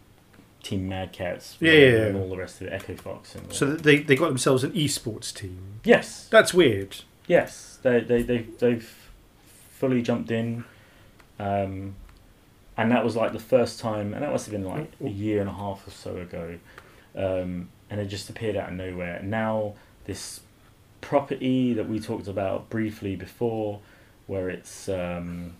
Team 0.64 0.88
Mad 0.88 1.12
Catz, 1.12 1.56
Yeah, 1.60 1.72
yeah, 1.72 1.78
yeah. 1.78 1.96
and 2.06 2.16
all 2.16 2.28
the 2.28 2.36
rest 2.36 2.60
of 2.60 2.66
it, 2.66 2.72
Echo 2.72 2.96
Fox, 2.96 3.34
and 3.36 3.44
all 3.46 3.52
So 3.52 3.66
they 3.74 3.98
they 3.98 4.16
got 4.16 4.28
themselves 4.28 4.64
an 4.64 4.72
esports 4.72 5.32
team. 5.32 5.80
yes, 5.84 6.26
That's 6.30 6.52
weird. 6.52 6.96
yes, 7.28 7.78
they 7.82 8.00
they 8.00 8.22
they 8.22 8.38
they've 8.58 8.94
fully 9.70 10.02
jumped 10.02 10.30
in, 10.30 10.64
um, 11.38 11.94
and 12.76 12.90
that 12.90 13.04
was 13.04 13.14
like 13.14 13.32
the 13.32 13.38
first 13.38 13.78
time, 13.78 14.14
and 14.14 14.22
that 14.22 14.32
must 14.32 14.46
have 14.46 14.52
been 14.52 14.64
like 14.64 14.90
a 15.04 15.08
year 15.08 15.40
and 15.40 15.48
a 15.48 15.52
half 15.52 15.86
or 15.86 15.90
so 15.90 16.16
ago, 16.16 16.58
um, 17.14 17.68
and 17.90 18.00
it 18.00 18.06
just 18.06 18.28
appeared 18.30 18.56
out 18.56 18.70
of 18.70 18.74
nowhere. 18.74 19.20
Now 19.22 19.74
this 20.06 20.40
property 21.00 21.72
that 21.74 21.88
we 21.88 22.00
talked 22.00 22.26
about 22.28 22.70
briefly 22.70 23.14
before, 23.16 23.80
where 24.26 24.48
it's 24.48 24.88
um, 24.88 25.52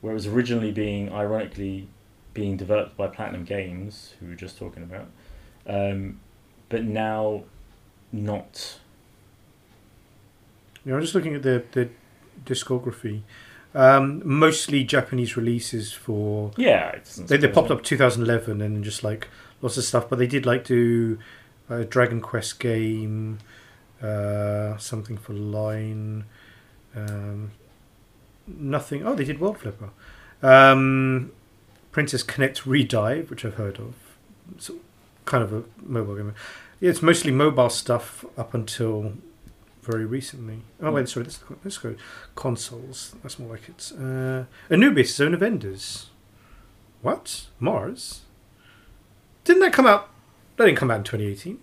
where 0.00 0.12
it 0.12 0.14
was 0.14 0.26
originally 0.26 0.72
being 0.72 1.12
ironically 1.12 1.88
being 2.36 2.56
developed 2.56 2.96
by 2.96 3.08
Platinum 3.08 3.44
Games, 3.44 4.14
who 4.20 4.26
we 4.26 4.32
were 4.32 4.36
just 4.36 4.58
talking 4.58 4.82
about, 4.82 5.06
um, 5.66 6.20
but 6.68 6.84
now 6.84 7.44
not. 8.12 8.78
Yeah, 10.84 10.94
I'm 10.94 11.00
just 11.00 11.14
looking 11.14 11.34
at 11.34 11.42
the 11.42 11.64
the 11.72 11.88
discography. 12.44 13.22
Um, 13.74 14.22
mostly 14.24 14.84
Japanese 14.84 15.36
releases 15.36 15.92
for 15.92 16.52
Yeah, 16.56 16.90
it 16.90 17.04
they, 17.26 17.36
they 17.36 17.48
popped 17.48 17.70
up 17.70 17.82
2011 17.82 18.62
and 18.62 18.84
just 18.84 19.02
like 19.02 19.28
lots 19.60 19.76
of 19.76 19.84
stuff, 19.84 20.08
but 20.08 20.18
they 20.18 20.26
did 20.26 20.46
like 20.46 20.64
do 20.64 21.18
a 21.68 21.84
Dragon 21.84 22.20
Quest 22.20 22.60
game, 22.60 23.38
uh, 24.02 24.76
something 24.76 25.16
for 25.16 25.32
Line, 25.32 26.24
um, 26.94 27.50
nothing. 28.46 29.06
Oh, 29.06 29.14
they 29.14 29.24
did 29.24 29.40
World 29.40 29.58
Flipper, 29.58 29.90
um, 30.42 31.32
Princess 31.96 32.22
Connect 32.22 32.64
Redive, 32.64 33.30
which 33.30 33.42
I've 33.42 33.54
heard 33.54 33.78
of. 33.78 33.94
It's 34.54 34.70
kind 35.24 35.42
of 35.42 35.50
a 35.50 35.64
mobile 35.82 36.14
game. 36.14 36.34
Yeah, 36.78 36.90
it's 36.90 37.00
mostly 37.00 37.32
mobile 37.32 37.70
stuff 37.70 38.22
up 38.36 38.52
until 38.52 39.14
very 39.80 40.04
recently. 40.04 40.58
Oh 40.78 40.92
wait, 40.92 41.08
sorry, 41.08 41.24
let's, 41.24 41.42
let's 41.64 41.78
go 41.78 41.94
consoles. 42.34 43.14
That's 43.22 43.38
more 43.38 43.48
like 43.48 43.70
it. 43.70 43.92
Uh, 43.98 44.44
Anubis, 44.68 45.14
Zone 45.14 45.32
of 45.32 45.42
Enders. 45.42 46.10
What? 47.00 47.46
Mars? 47.58 48.24
Didn't 49.44 49.62
that 49.62 49.72
come 49.72 49.86
out? 49.86 50.10
That 50.58 50.66
didn't 50.66 50.76
come 50.76 50.90
out 50.90 50.98
in 50.98 51.04
2018. 51.04 51.58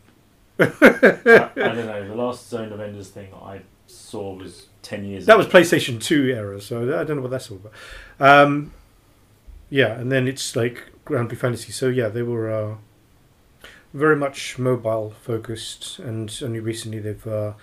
I, 0.57 0.63
I 0.63 1.73
don't 1.75 1.85
know. 1.85 2.07
The 2.07 2.15
last 2.15 2.49
Zone 2.49 2.73
of 2.73 2.79
Enders 2.79 3.09
thing 3.09 3.31
I 3.35 3.61
saw 3.85 4.33
was 4.33 4.65
ten 4.81 5.05
years. 5.05 5.25
Ago. 5.25 5.37
That 5.37 5.47
ago. 5.47 5.55
was 5.59 5.69
PlayStation 5.69 6.01
2 6.01 6.33
era, 6.35 6.59
so 6.59 6.99
I 6.99 7.03
don't 7.03 7.17
know 7.17 7.21
what 7.21 7.29
that's 7.29 7.51
all 7.51 7.57
about. 7.57 7.73
Um, 8.19 8.73
yeah, 9.73 9.99
and 9.99 10.11
then 10.11 10.27
it's 10.27 10.55
like 10.55 10.91
Granblue 11.05 11.35
Fantasy. 11.37 11.71
So 11.71 11.87
yeah, 11.87 12.09
they 12.09 12.21
were 12.21 12.49
uh, 12.51 12.75
very 13.93 14.15
much 14.15 14.59
mobile 14.59 15.13
focused, 15.21 15.99
and 15.99 16.29
only 16.43 16.59
recently 16.59 16.99
they've 16.99 17.27
uh, 17.27 17.53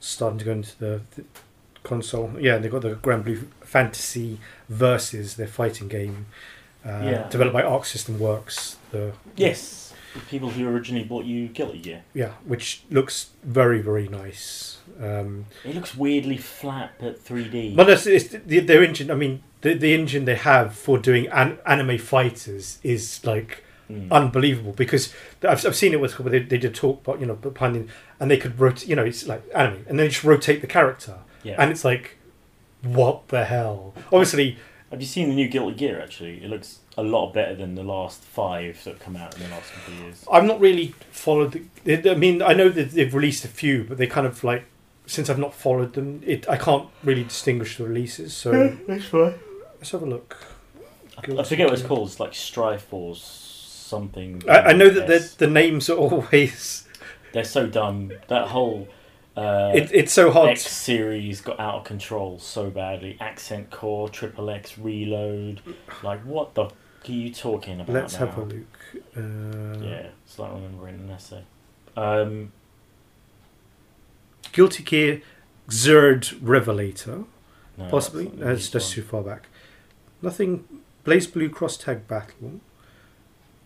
started 0.00 0.40
to 0.40 0.44
go 0.44 0.52
into 0.52 0.78
the, 0.78 1.00
the 1.14 1.24
console. 1.84 2.32
Yeah, 2.40 2.56
and 2.56 2.64
they've 2.64 2.72
got 2.72 2.82
the 2.82 2.96
Granblue 2.96 3.46
Fantasy 3.60 4.38
versus 4.68 5.36
their 5.36 5.46
fighting 5.46 5.88
game, 5.88 6.26
uh, 6.84 7.00
Yeah. 7.10 7.28
developed 7.30 7.54
by 7.54 7.62
Arc 7.62 7.84
System 7.84 8.18
Works. 8.18 8.76
The 8.90 9.12
yes. 9.36 9.80
The 10.14 10.20
people 10.30 10.50
who 10.50 10.68
originally 10.68 11.04
bought 11.04 11.24
you 11.24 11.48
Guilty 11.48 11.78
Gear. 11.78 12.02
yeah, 12.14 12.32
which 12.44 12.84
looks 12.90 13.30
very 13.42 13.80
very 13.82 14.06
nice. 14.08 14.78
Um, 15.00 15.46
It 15.64 15.74
looks 15.74 15.96
weirdly 15.96 16.36
flat 16.36 16.92
but 17.00 17.20
three 17.20 17.48
D. 17.48 17.74
But 17.74 17.88
it's, 17.90 18.06
it's 18.06 18.28
the, 18.28 18.60
their 18.60 18.82
engine. 18.84 19.10
I 19.10 19.14
mean, 19.14 19.42
the 19.64 19.74
the 19.74 19.94
engine 19.94 20.24
they 20.26 20.36
have 20.36 20.76
for 20.76 20.98
doing 20.98 21.26
an, 21.28 21.58
anime 21.66 21.98
fighters 21.98 22.78
is 22.82 23.24
like 23.24 23.62
Mm. 23.90 24.10
unbelievable 24.10 24.72
because 24.72 25.12
I've, 25.46 25.66
I've 25.66 25.76
seen 25.76 25.92
it 25.92 26.00
with 26.00 26.16
they, 26.16 26.38
they 26.38 26.56
did 26.56 26.74
talk, 26.74 27.02
but 27.02 27.20
you 27.20 27.26
know, 27.26 27.34
behind 27.34 27.74
the, 27.74 27.86
and 28.18 28.30
they 28.30 28.38
could 28.38 28.58
rotate. 28.58 28.88
You 28.88 28.96
know, 28.96 29.04
it's 29.04 29.26
like 29.26 29.42
anime, 29.54 29.84
and 29.86 29.98
they 29.98 30.08
just 30.08 30.24
rotate 30.24 30.62
the 30.62 30.66
character, 30.66 31.18
yeah. 31.42 31.56
and 31.58 31.70
it's 31.70 31.84
like, 31.84 32.16
what 32.82 33.28
the 33.28 33.44
hell? 33.44 33.92
Obviously, 34.10 34.56
Have 34.90 35.02
you 35.02 35.06
seen 35.06 35.28
the 35.28 35.34
new 35.34 35.48
Guilty 35.48 35.76
Gear? 35.76 36.00
Actually, 36.00 36.42
it 36.42 36.48
looks 36.48 36.78
a 36.96 37.02
lot 37.02 37.34
better 37.34 37.54
than 37.54 37.74
the 37.74 37.82
last 37.82 38.22
five 38.22 38.82
that 38.84 38.94
have 38.94 39.00
come 39.00 39.16
out 39.16 39.36
in 39.36 39.42
the 39.42 39.48
last 39.50 39.70
couple 39.74 39.92
of 39.92 40.00
years. 40.00 40.24
I've 40.32 40.44
not 40.44 40.60
really 40.60 40.94
followed. 41.10 41.68
The, 41.84 42.10
I 42.10 42.14
mean, 42.14 42.40
I 42.40 42.54
know 42.54 42.70
that 42.70 42.92
they've 42.92 43.14
released 43.14 43.44
a 43.44 43.48
few, 43.48 43.84
but 43.84 43.98
they 43.98 44.06
kind 44.06 44.26
of 44.26 44.42
like 44.42 44.64
since 45.06 45.28
I've 45.28 45.38
not 45.38 45.54
followed 45.54 45.92
them, 45.92 46.22
it 46.24 46.48
I 46.48 46.56
can't 46.56 46.88
really 47.02 47.24
distinguish 47.24 47.76
the 47.76 47.84
releases. 47.84 48.34
So 48.34 48.50
That's 48.88 49.04
fine. 49.04 49.34
Let's 49.84 49.90
have 49.92 50.02
a 50.02 50.06
look. 50.06 50.38
I, 51.18 51.40
I 51.40 51.44
forget 51.44 51.66
what 51.68 51.78
it's 51.78 51.86
called. 51.86 52.08
It's 52.08 52.18
like 52.18 52.34
Strife 52.34 52.90
or 52.90 53.14
something. 53.14 54.42
I, 54.48 54.58
I 54.60 54.72
know 54.72 54.88
that 54.88 55.06
the 55.06 55.34
the 55.36 55.46
names 55.46 55.90
are 55.90 55.96
always. 55.98 56.88
they're 57.34 57.44
so 57.44 57.66
dumb. 57.66 58.10
That 58.28 58.48
whole 58.48 58.88
uh, 59.36 59.72
It, 59.74 59.90
it's 59.92 60.12
so 60.14 60.30
hard. 60.30 60.48
X 60.50 60.66
series 60.66 61.42
got 61.42 61.60
out 61.60 61.74
of 61.74 61.84
control 61.84 62.38
so 62.38 62.70
badly. 62.70 63.18
Accent 63.20 63.70
Core, 63.70 64.08
Triple 64.08 64.48
X 64.48 64.78
Reload. 64.78 65.60
Like, 66.02 66.22
what 66.24 66.54
the 66.54 66.64
f- 66.64 66.72
are 67.06 67.12
you 67.12 67.30
talking 67.34 67.80
about? 67.82 67.92
Let's 67.92 68.14
now? 68.14 68.20
have 68.20 68.38
a 68.38 68.40
look. 68.40 68.96
Uh, 69.14 69.84
Yeah, 69.84 70.06
it's 70.24 70.38
like 70.38 70.50
remembering 70.50 70.94
an 70.94 71.10
essay. 71.10 71.44
Um, 71.94 72.52
Guilty 74.52 74.82
Gear 74.82 75.20
Xrd 75.68 76.38
Revelator, 76.40 77.24
no, 77.76 77.88
possibly. 77.90 78.26
that's 78.28 78.38
That's 78.38 78.68
that's 78.70 78.90
too 78.92 79.02
far 79.02 79.22
back. 79.22 79.48
Nothing. 80.24 80.64
BlazBlue 81.04 81.52
Cross 81.52 81.76
Tag 81.78 82.08
Battle. 82.08 82.60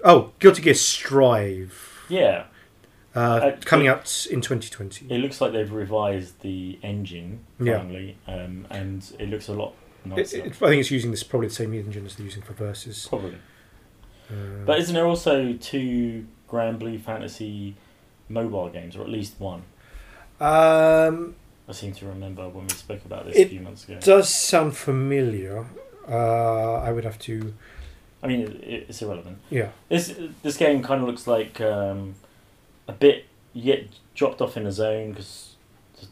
Oh, 0.04 0.32
Guilty 0.40 0.62
Gear 0.62 0.74
Strive. 0.74 2.04
Yeah, 2.08 2.44
Uh, 3.16 3.20
Uh, 3.20 3.56
coming 3.64 3.86
it- 3.86 3.90
out 3.90 4.26
in 4.30 4.40
2020. 4.40 5.06
it 5.08 5.18
looks 5.18 5.40
like 5.40 5.52
they've 5.52 5.72
revised 5.72 6.40
the 6.42 6.78
engine 6.82 7.40
Yeah. 7.58 7.80
um, 8.26 8.66
and 8.70 9.04
it 9.18 9.28
looks 9.30 9.48
a 9.48 9.54
lot 9.54 9.74
nicer. 10.04 10.36
it, 10.38 10.46
I 10.46 10.50
think 10.68 10.80
it's 10.80 10.90
using 10.90 11.10
this 11.10 11.22
probably 11.24 11.48
the 11.48 11.54
same 11.54 11.72
engine 11.74 12.04
as 12.06 12.14
they're 12.16 12.24
using 12.26 12.42
for 12.42 12.52
Versus. 12.52 13.06
Probably. 13.08 13.34
Uh, 14.30 14.64
But 14.66 14.78
isn't 14.78 14.94
there 14.94 15.06
also 15.06 15.54
two 15.54 16.26
Granblue 16.50 17.00
Fantasy 17.00 17.74
mobile 18.28 18.68
games, 18.68 18.94
or 18.94 19.02
at 19.02 19.08
least 19.08 19.40
one? 19.40 19.62
um, 20.40 21.34
I 21.68 21.72
seem 21.72 21.92
to 21.94 22.06
remember 22.06 22.48
when 22.48 22.64
we 22.66 22.74
spoke 22.74 23.04
about 23.04 23.26
this 23.26 23.36
a 23.36 23.46
few 23.46 23.60
months 23.60 23.84
ago. 23.84 23.94
It 23.94 24.02
does 24.02 24.28
sound 24.32 24.76
familiar. 24.76 25.66
Uh, 26.08 26.74
I 26.74 26.92
would 26.92 27.04
have 27.04 27.18
to. 27.20 27.54
I 28.22 28.26
mean, 28.26 28.40
it, 28.40 28.86
it's 28.88 29.02
irrelevant. 29.02 29.38
Yeah. 29.50 29.70
This 29.88 30.14
this 30.42 30.56
game 30.56 30.82
kind 30.82 31.00
of 31.02 31.06
looks 31.08 31.26
like 31.26 31.60
um, 31.60 32.14
a 32.86 32.92
bit 32.92 33.26
you 33.52 33.62
get 33.64 33.88
dropped 34.14 34.40
off 34.40 34.56
in 34.56 34.66
a 34.66 34.72
zone 34.72 35.10
because 35.10 35.54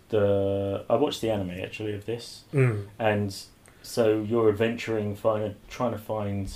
the 0.08 0.84
I 0.88 0.94
watched 0.96 1.20
the 1.20 1.30
anime 1.30 1.50
actually 1.50 1.94
of 1.94 2.06
this, 2.06 2.44
Mm. 2.52 2.86
and 2.98 3.34
so 3.82 4.20
you're 4.20 4.48
adventuring, 4.48 5.14
find, 5.14 5.54
trying 5.68 5.92
to 5.92 5.98
find 5.98 6.52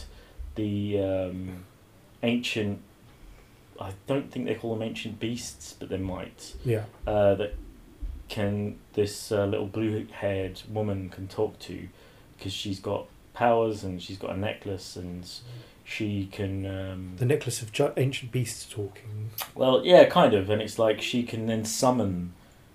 the 0.56 1.00
um, 1.00 1.64
ancient. 2.22 2.80
I 3.80 3.92
don't 4.06 4.30
think 4.30 4.46
they 4.46 4.54
call 4.56 4.74
them 4.74 4.82
ancient 4.82 5.18
beasts, 5.20 5.74
but 5.78 5.88
they 5.88 5.96
might. 5.96 6.54
Yeah. 6.64 6.84
Uh, 7.06 7.34
that 7.36 7.54
can 8.28 8.78
this 8.92 9.32
uh, 9.32 9.46
little 9.46 9.66
blue-haired 9.66 10.62
woman 10.68 11.08
can 11.08 11.26
talk 11.28 11.58
to 11.60 11.88
because 12.36 12.52
she's 12.52 12.78
got 12.78 13.06
powers 13.34 13.82
and 13.84 14.02
she's 14.02 14.18
got 14.18 14.30
a 14.30 14.36
necklace 14.36 14.96
and 14.96 15.28
she 15.84 16.28
can. 16.30 16.66
Um, 16.66 17.12
The 17.16 17.24
necklace 17.26 17.62
of 17.62 17.72
gi- 17.72 17.88
ancient 17.96 18.30
beasts 18.32 18.66
talking. 18.68 19.30
well, 19.54 19.82
yeah, 19.84 20.04
kind 20.04 20.34
of, 20.34 20.50
and 20.50 20.60
it's 20.62 20.78
like 20.78 21.00
she 21.00 21.22
can 21.22 21.46
then 21.46 21.64
summon 21.64 22.32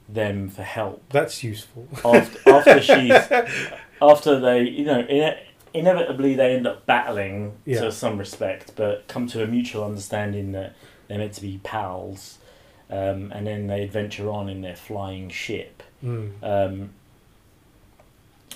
them 0.08 0.50
for 0.50 0.62
help 0.62 1.02
That's 1.10 1.44
useful. 1.44 1.88
after 2.06 2.50
after 2.50 2.80
she's 2.80 3.12
after 4.02 4.40
they 4.40 4.62
you 4.62 4.86
know 4.86 5.00
in 5.00 5.34
inevitably 5.74 6.36
they 6.36 6.54
end 6.56 6.68
up 6.68 6.86
battling 6.86 7.54
Yeah. 7.66 7.82
to 7.82 7.92
some 7.92 8.18
respect, 8.20 8.74
but 8.76 9.08
come 9.08 9.26
to 9.28 9.44
a 9.44 9.48
mutual 9.48 9.84
understanding 9.84 10.52
that 10.52 10.76
they're 11.08 11.18
meant 11.18 11.34
to 11.34 11.42
be 11.42 11.60
pals, 11.64 12.38
um, 12.90 13.32
and 13.34 13.48
then 13.48 13.66
they 13.68 13.82
adventure 13.84 14.30
on 14.30 14.48
in 14.48 14.62
their 14.62 14.76
flying 14.76 15.30
ship. 15.30 15.82
Mm. 16.04 16.32
Um, 16.44 16.90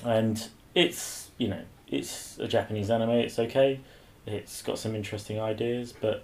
and 0.06 0.48
it's 0.76 1.30
you 1.38 1.48
know 1.48 1.62
it's 1.90 2.38
a 2.40 2.48
Japanese 2.48 2.90
anime. 2.90 3.12
It's 3.12 3.40
okay. 3.40 3.80
It's 4.26 4.62
got 4.62 4.78
some 4.78 4.96
interesting 4.96 5.40
ideas, 5.40 5.94
but 6.00 6.24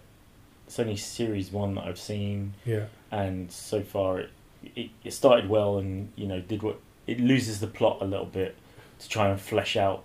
it's 0.67 0.79
only 0.79 0.95
series 0.98 1.51
one 1.51 1.75
that 1.75 1.86
I've 1.86 2.00
seen, 2.00 2.53
Yeah. 2.65 2.86
and 3.12 3.51
so 3.51 3.81
far 3.81 4.19
it, 4.19 4.29
it 4.75 4.89
it 5.03 5.12
started 5.12 5.50
well, 5.50 5.77
and 5.77 6.12
you 6.15 6.27
know 6.27 6.39
did 6.41 6.62
what 6.63 6.79
it 7.07 7.19
loses 7.19 7.60
the 7.60 7.67
plot 7.67 7.98
a 8.01 8.05
little 8.05 8.25
bit 8.25 8.55
to 9.00 9.10
try 9.10 9.29
and 9.29 9.39
flesh 9.39 9.75
out 9.77 10.03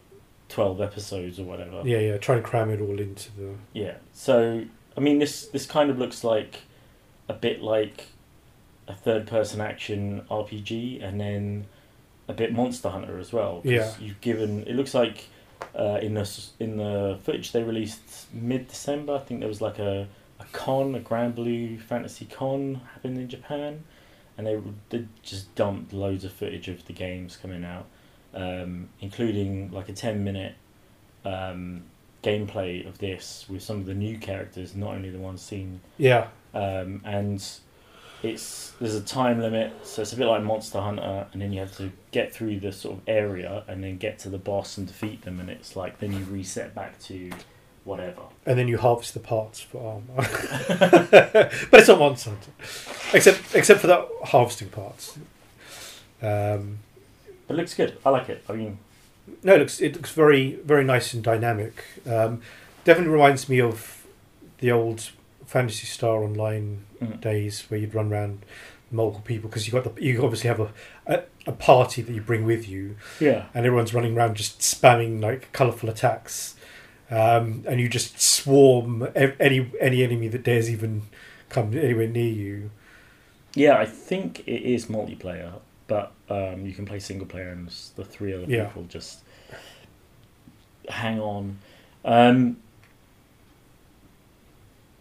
twelve 0.48 0.80
episodes 0.80 1.38
or 1.38 1.44
whatever. 1.44 1.82
Yeah, 1.84 1.98
yeah. 1.98 2.16
Try 2.18 2.36
and 2.36 2.44
cram 2.44 2.70
it 2.70 2.80
all 2.80 2.98
into 3.00 3.30
the. 3.36 3.54
Yeah. 3.72 3.94
So 4.12 4.64
I 4.96 5.00
mean, 5.00 5.18
this 5.18 5.46
this 5.46 5.66
kind 5.66 5.90
of 5.90 5.98
looks 5.98 6.24
like 6.24 6.60
a 7.28 7.34
bit 7.34 7.62
like 7.62 8.06
a 8.88 8.94
third 8.94 9.26
person 9.26 9.60
action 9.60 10.22
RPG, 10.30 11.02
and 11.02 11.20
then 11.20 11.66
a 12.28 12.32
bit 12.32 12.52
Monster 12.52 12.88
Hunter 12.90 13.18
as 13.18 13.32
well. 13.32 13.60
Yeah. 13.64 13.92
You've 14.00 14.20
given 14.20 14.62
it 14.66 14.74
looks 14.74 14.94
like 14.94 15.26
uh, 15.78 15.98
in 16.02 16.14
the 16.14 16.44
in 16.58 16.76
the 16.76 17.18
footage 17.22 17.52
they 17.52 17.62
released 17.62 18.32
mid 18.32 18.68
December. 18.68 19.14
I 19.14 19.18
think 19.18 19.40
there 19.40 19.48
was 19.48 19.60
like 19.60 19.78
a 19.78 20.08
a 20.38 20.44
con, 20.52 20.94
a 20.94 21.00
Granblue 21.00 21.80
Fantasy 21.80 22.24
Con 22.24 22.80
happening 22.94 23.20
in 23.22 23.28
Japan, 23.28 23.84
and 24.38 24.46
they, 24.46 24.58
they 24.88 25.06
just 25.22 25.54
dumped 25.54 25.92
loads 25.92 26.24
of 26.24 26.32
footage 26.32 26.68
of 26.68 26.86
the 26.86 26.94
games 26.94 27.36
coming 27.36 27.64
out, 27.64 27.86
um, 28.34 28.88
including 29.00 29.70
like 29.70 29.88
a 29.88 29.92
ten 29.92 30.24
minute 30.24 30.54
um, 31.24 31.84
gameplay 32.22 32.86
of 32.86 32.98
this 32.98 33.46
with 33.48 33.62
some 33.62 33.78
of 33.78 33.86
the 33.86 33.94
new 33.94 34.18
characters, 34.18 34.74
not 34.74 34.94
only 34.94 35.10
the 35.10 35.18
ones 35.18 35.42
seen. 35.42 35.80
Yeah. 35.98 36.28
Um, 36.54 37.02
and 37.04 37.42
it's 38.22 38.72
there's 38.80 38.94
a 38.94 39.00
time 39.00 39.40
limit, 39.40 39.72
so 39.82 40.02
it's 40.02 40.12
a 40.12 40.16
bit 40.16 40.26
like 40.26 40.42
Monster 40.42 40.80
Hunter, 40.80 41.26
and 41.32 41.40
then 41.40 41.52
you 41.52 41.60
have 41.60 41.76
to 41.78 41.90
get 42.10 42.32
through 42.32 42.60
the 42.60 42.72
sort 42.72 42.98
of 42.98 43.02
area 43.06 43.64
and 43.68 43.82
then 43.82 43.96
get 43.98 44.18
to 44.20 44.28
the 44.28 44.38
boss 44.38 44.78
and 44.78 44.86
defeat 44.86 45.22
them, 45.22 45.40
and 45.40 45.48
it's 45.50 45.76
like 45.76 45.98
then 45.98 46.12
you 46.12 46.24
reset 46.24 46.74
back 46.74 46.98
to 47.00 47.30
whatever. 47.84 48.22
And 48.46 48.58
then 48.58 48.68
you 48.68 48.78
harvest 48.78 49.14
the 49.14 49.20
parts 49.20 49.60
for 49.60 49.78
armor. 49.94 50.28
but 51.70 51.80
it's 51.80 51.88
not 51.88 51.98
Monster 51.98 52.30
Hunter, 52.30 52.50
except 53.14 53.54
except 53.54 53.80
for 53.80 53.86
that 53.86 54.06
harvesting 54.24 54.68
parts. 54.68 55.18
Um, 56.22 56.78
But 57.46 57.54
it 57.54 57.56
looks 57.56 57.74
good. 57.74 57.96
I 58.04 58.10
like 58.10 58.28
it. 58.28 58.44
I 58.48 58.52
mean, 58.52 58.78
no, 59.42 59.54
it 59.54 59.58
looks 59.58 59.80
it 59.80 59.94
looks 59.94 60.12
very 60.12 60.54
very 60.64 60.84
nice 60.84 61.14
and 61.14 61.22
dynamic. 61.22 61.82
Um, 62.06 62.42
definitely 62.84 63.12
reminds 63.12 63.48
me 63.48 63.60
of 63.60 64.06
the 64.58 64.70
old 64.70 65.10
Phantasy 65.50 65.86
Star 65.86 66.22
Online 66.22 66.84
mm, 67.02 67.20
days 67.20 67.64
where 67.68 67.80
you'd 67.80 67.94
run 67.94 68.12
around 68.12 68.44
multiple 68.92 69.22
people 69.24 69.48
because 69.48 69.66
you 69.66 69.72
got 69.72 69.84
the 69.96 70.02
you 70.04 70.22
obviously 70.24 70.48
have 70.48 70.60
a, 70.60 70.72
a 71.06 71.22
a 71.46 71.52
party 71.52 72.02
that 72.02 72.12
you 72.12 72.20
bring 72.20 72.44
with 72.44 72.68
you 72.68 72.96
yeah, 73.20 73.46
and 73.54 73.66
everyone's 73.66 73.92
running 73.94 74.16
around 74.16 74.36
just 74.36 74.60
spamming 74.60 75.20
like 75.20 75.52
colourful 75.52 75.88
attacks, 75.88 76.54
um, 77.10 77.64
and 77.66 77.80
you 77.80 77.88
just 77.88 78.20
swarm 78.20 79.08
any 79.16 79.70
any 79.80 80.02
enemy 80.04 80.28
that 80.28 80.42
dares 80.44 80.70
even 80.70 81.02
come 81.48 81.76
anywhere 81.76 82.06
near 82.06 82.32
you. 82.32 82.70
yeah. 83.54 83.76
I 83.76 83.86
think 83.86 84.40
it 84.46 84.62
is 84.62 84.86
multiplayer, 84.86 85.54
but 85.88 86.12
um, 86.28 86.64
you 86.64 86.72
can 86.72 86.84
play 86.86 87.00
single 87.00 87.26
player, 87.26 87.48
and 87.50 87.68
the 87.96 88.04
three 88.04 88.32
other 88.34 88.44
Yeah. 88.46 88.66
people 88.66 88.84
just 88.84 89.20
hang 90.88 91.20
on. 91.20 91.58
Um, 92.04 92.56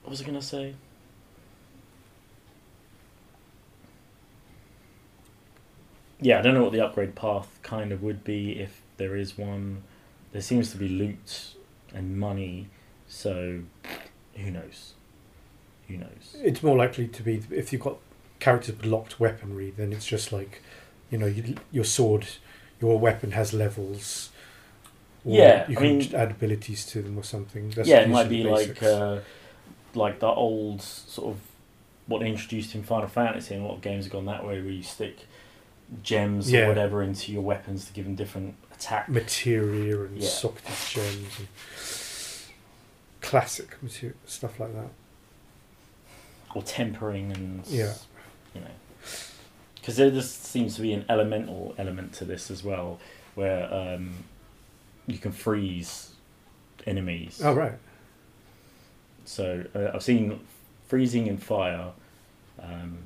what 0.10 0.14
was 0.18 0.24
I 0.24 0.26
gonna 0.26 0.42
say? 0.42 0.74
Yeah, 6.20 6.40
I 6.40 6.42
don't 6.42 6.56
know 6.56 6.64
what 6.64 6.72
the 6.72 6.82
upgrade 6.84 7.14
path 7.14 7.60
kind 7.62 7.92
of 7.92 8.02
would 8.02 8.24
be 8.24 8.60
if 8.60 8.82
there 8.98 9.16
is 9.16 9.38
one. 9.38 9.84
There 10.32 10.42
seems 10.42 10.72
to 10.72 10.78
be 10.78 10.90
loot 10.90 11.54
and 11.94 12.18
money, 12.20 12.70
so 13.08 13.62
who 14.36 14.50
knows? 14.50 14.94
Who 15.88 15.98
knows? 15.98 16.36
It's 16.40 16.64
more 16.64 16.76
likely 16.76 17.08
to 17.08 17.22
be 17.22 17.44
if 17.52 17.72
you've 17.72 17.84
got 17.84 17.98
characters 18.40 18.78
with 18.78 18.88
locked 18.88 19.20
weaponry, 19.20 19.70
then 19.78 19.94
it's 19.94 20.08
just 20.08 20.32
like, 20.32 20.64
you 21.12 21.20
know, 21.20 21.28
you, 21.28 21.56
your 21.72 21.86
sword, 21.86 22.26
your 22.82 22.98
weapon 22.98 23.34
has 23.34 23.54
levels. 23.54 24.32
Or 25.24 25.36
Yeah, 25.38 25.70
you 25.70 25.78
I 25.78 25.82
can 25.82 25.98
mean- 26.00 26.16
add 26.16 26.32
abilities 26.32 26.84
to 26.88 27.04
them 27.04 27.16
or 27.16 27.24
something. 27.24 27.70
That's 27.70 27.88
yeah, 27.88 28.00
it 28.00 28.10
might 28.10 28.28
be 28.28 28.42
the 28.42 28.50
like 28.50 28.82
uh, 28.82 29.20
like 29.96 30.20
the 30.20 30.28
old 30.28 30.82
sort 30.82 31.30
of 31.36 31.42
what 32.08 32.20
they 32.22 32.28
introduced 32.28 32.74
in 32.76 32.84
Final 32.84 33.08
Fantasy, 33.08 33.54
and 33.56 33.64
a 33.64 33.68
lot 33.68 33.76
of 33.76 33.82
games 33.82 34.06
have 34.06 34.12
gone 34.14 34.26
that 34.26 34.44
way, 34.46 34.62
where 34.62 34.72
you 34.72 34.84
stick 34.84 35.28
gems 36.04 36.52
Yeah. 36.52 36.62
or 36.66 36.68
whatever 36.70 37.02
into 37.04 37.32
your 37.32 37.42
weapons 37.42 37.86
to 37.86 37.94
give 37.94 38.06
them 38.06 38.16
different 38.16 38.56
attack. 38.74 39.10
materia 39.10 40.02
and 40.04 40.18
Yeah. 40.18 40.28
socketed 40.30 40.76
gems 40.90 41.40
and 41.40 41.48
classic 43.22 43.82
material 43.84 44.18
stuff 44.26 44.60
like 44.60 44.74
that. 44.74 44.90
or 46.56 46.64
tempering 46.64 47.32
and 47.32 47.66
Yeah. 47.68 47.94
you 48.56 48.62
know 48.62 48.68
because 49.76 49.98
there 49.98 50.10
just 50.10 50.44
seems 50.46 50.76
to 50.76 50.82
be 50.82 50.94
an 50.94 51.06
elemental 51.08 51.76
element 51.78 52.12
to 52.14 52.26
this 52.26 52.50
as 52.50 52.64
well 52.64 53.00
where 53.36 53.72
um, 53.74 54.24
you 55.06 55.18
can 55.20 55.32
freeze 55.32 56.12
enemies 56.88 57.40
Oh 57.44 57.54
right. 57.54 57.74
So 59.30 59.64
uh, 59.76 59.92
I've 59.94 60.02
seen 60.02 60.40
freezing 60.88 61.28
and 61.30 61.42
fire 61.42 61.92
um, 62.62 62.98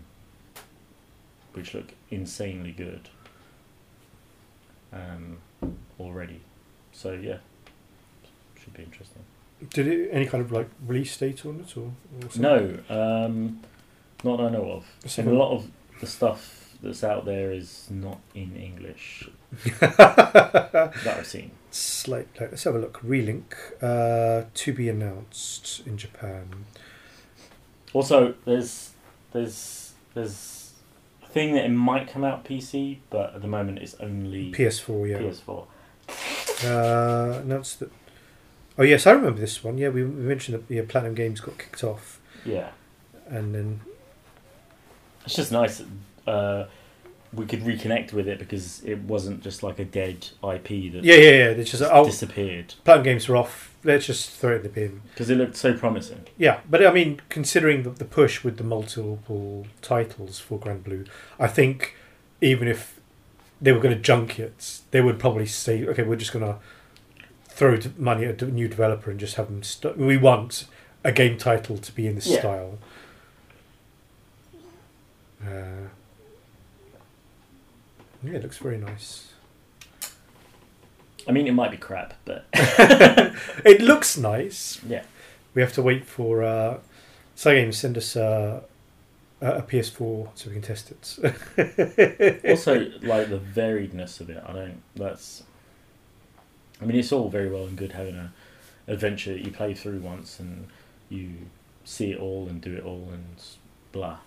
which 1.53 1.73
look 1.73 1.91
insanely 2.09 2.71
good 2.71 3.09
um, 4.93 5.38
already 5.99 6.39
so 6.91 7.12
yeah 7.13 7.38
should 8.62 8.73
be 8.73 8.83
interesting 8.83 9.23
Did 9.71 9.88
it 9.88 10.09
any 10.12 10.25
kind 10.25 10.41
of 10.43 10.51
like 10.51 10.69
release 10.88 11.15
date 11.17 11.45
on 11.45 11.59
it 11.67 11.75
or? 11.77 11.91
or? 12.21 12.29
No, 12.39 12.77
um, 12.89 13.59
not 14.23 14.38
that 14.38 14.43
I 14.45 14.49
know 14.49 14.71
of. 14.71 14.86
And 15.17 15.27
a 15.27 15.31
a- 15.31 15.33
lot 15.33 15.51
of 15.51 15.67
the 15.99 16.07
stuff 16.07 16.75
that's 16.81 17.03
out 17.03 17.25
there 17.25 17.51
is 17.51 17.88
not 17.89 18.19
in 18.33 18.55
English 18.55 19.29
that 19.79 20.93
I've 21.05 21.27
seen. 21.27 21.51
Slight. 21.73 22.27
like, 22.39 22.51
Let's 22.51 22.63
have 22.65 22.75
a 22.75 22.79
look. 22.79 23.01
Relink 23.01 23.55
uh, 23.81 24.45
to 24.53 24.73
be 24.73 24.89
announced 24.89 25.81
in 25.88 25.97
Japan. 25.97 26.65
Also, 27.93 28.36
there's 28.45 28.91
there's 29.31 29.93
there's 30.13 30.73
a 31.23 31.27
thing 31.27 31.55
that 31.55 31.65
it 31.65 31.69
might 31.69 32.07
come 32.07 32.23
out 32.23 32.45
PC, 32.45 32.99
but 33.09 33.33
at 33.33 33.41
the 33.41 33.47
moment 33.47 33.79
it's 33.79 33.95
only 33.95 34.51
PS4. 34.51 35.09
Yeah. 35.09 35.17
PS4. 35.17 35.65
Uh, 36.63 37.39
announced 37.41 37.79
that. 37.79 37.91
Oh 38.77 38.83
yes, 38.83 39.07
I 39.07 39.12
remember 39.12 39.39
this 39.39 39.63
one. 39.63 39.79
Yeah, 39.79 39.89
we, 39.89 40.03
we 40.03 40.09
mentioned 40.23 40.59
that 40.67 40.73
yeah, 40.73 40.83
Platinum 40.88 41.15
Games 41.15 41.41
got 41.41 41.57
kicked 41.57 41.83
off, 41.83 42.19
Yeah, 42.45 42.69
and 43.27 43.53
then 43.55 43.81
it's 45.25 45.36
just 45.36 45.51
nice 45.51 45.79
that 45.79 46.31
uh, 46.31 46.65
we 47.36 47.46
could 47.46 47.62
reconnect 47.62 48.13
with 48.13 48.28
it 48.28 48.38
because 48.39 48.84
it 48.84 49.00
wasn't 49.00 49.41
just 49.41 49.63
like 49.63 49.80
a 49.80 49.86
dead 49.86 50.28
IP 50.43 50.67
that 50.93 51.04
yeah, 51.04 51.15
yeah, 51.15 51.30
yeah. 51.30 51.46
It's 51.50 51.72
just 51.72 51.84
oh, 51.84 52.06
disappeared 52.06 52.76
Platinum 52.84 53.04
Games 53.06 53.28
are 53.30 53.36
off. 53.36 53.74
Let's 53.84 54.06
just 54.06 54.30
throw 54.30 54.54
it 54.54 54.58
in 54.58 54.63
the 54.63 54.69
bin. 54.69 55.02
because 55.13 55.30
it 55.30 55.36
looked 55.36 55.56
so 55.58 55.74
promising. 55.74 56.26
Yeah, 56.38 56.62
but 56.69 56.86
I 56.86 56.91
mean, 56.93 57.22
considering 57.30 57.84
the, 57.84 57.89
the 57.89 58.06
push 58.06 58.43
with 58.43 58.58
the 58.58 58.63
multiple 58.63 59.67
titles 59.82 60.39
for 60.39 60.58
Granblue, 60.60 61.08
I 61.39 61.48
think 61.48 61.96
even 62.39 62.67
if 62.67 63.00
they 63.62 63.72
were 63.72 63.80
going 63.80 63.96
to 63.96 64.02
junk 64.02 64.39
it, 64.39 64.80
they 64.91 65.02
would 65.02 65.19
probably 65.19 65.46
say, 65.46 65.86
"Okay, 65.86 66.04
we're 66.04 66.15
just 66.15 66.32
going 66.34 66.46
to 66.46 66.60
throw 67.50 67.78
money 67.98 68.26
at 68.26 68.41
a 68.41 68.46
new 68.46 68.67
developer 68.67 69.12
and 69.12 69.19
just 69.19 69.36
have 69.36 69.48
them. 69.48 69.63
St- 69.63 69.98
we 69.98 70.17
want 70.17 70.65
a 71.04 71.12
game 71.12 71.38
title 71.38 71.78
to 71.78 71.91
be 71.93 72.08
in 72.08 72.15
this 72.15 72.28
Yeah. 72.28 72.39
style." 72.39 72.78
Uh, 75.46 75.88
yeah, 78.23 78.33
it 78.33 78.43
looks 78.43 78.57
very 78.57 78.77
nice. 78.77 79.29
I 81.27 81.31
mean, 81.31 81.47
it 81.47 81.53
might 81.53 81.71
be 81.71 81.77
crap, 81.77 82.13
but 82.25 82.45
It 82.53 83.81
looks 83.81 84.17
nice. 84.17 84.81
yeah, 84.88 85.03
We 85.53 85.62
have 85.62 85.73
to 85.73 85.81
wait 85.81 86.05
for 86.05 86.43
uh, 86.43 86.77
Cygames 87.38 87.75
send 87.75 87.97
us 87.97 88.15
uh, 88.15 88.62
a 89.41 89.45
a 89.57 89.62
PS4 89.62 90.29
so 90.36 90.49
we 90.49 90.53
can 90.53 90.62
test 90.62 90.91
it. 90.91 91.17
also 92.49 92.89
like 93.01 93.29
the 93.29 93.39
variedness 93.39 94.21
of 94.21 94.29
it 94.29 94.41
i 94.47 94.53
don't 94.53 94.81
that's 94.95 95.43
i 96.81 96.86
mean 96.86 96.97
it's 96.97 97.12
all 97.12 97.27
very 97.29 97.49
well 97.49 97.65
and 97.65 97.77
good 97.77 97.91
having 97.91 98.15
a 98.15 98.31
adventure 98.88 99.33
that 99.33 99.41
you 99.43 99.51
play 99.51 99.73
through 99.73 99.99
once 99.99 100.39
and 100.39 100.67
you 101.09 101.29
see 101.83 102.12
it 102.13 102.19
all 102.19 102.47
and 102.47 102.62
do 102.62 102.73
it 102.73 102.83
all 102.86 103.09
and 103.12 103.36
blah 103.91 104.17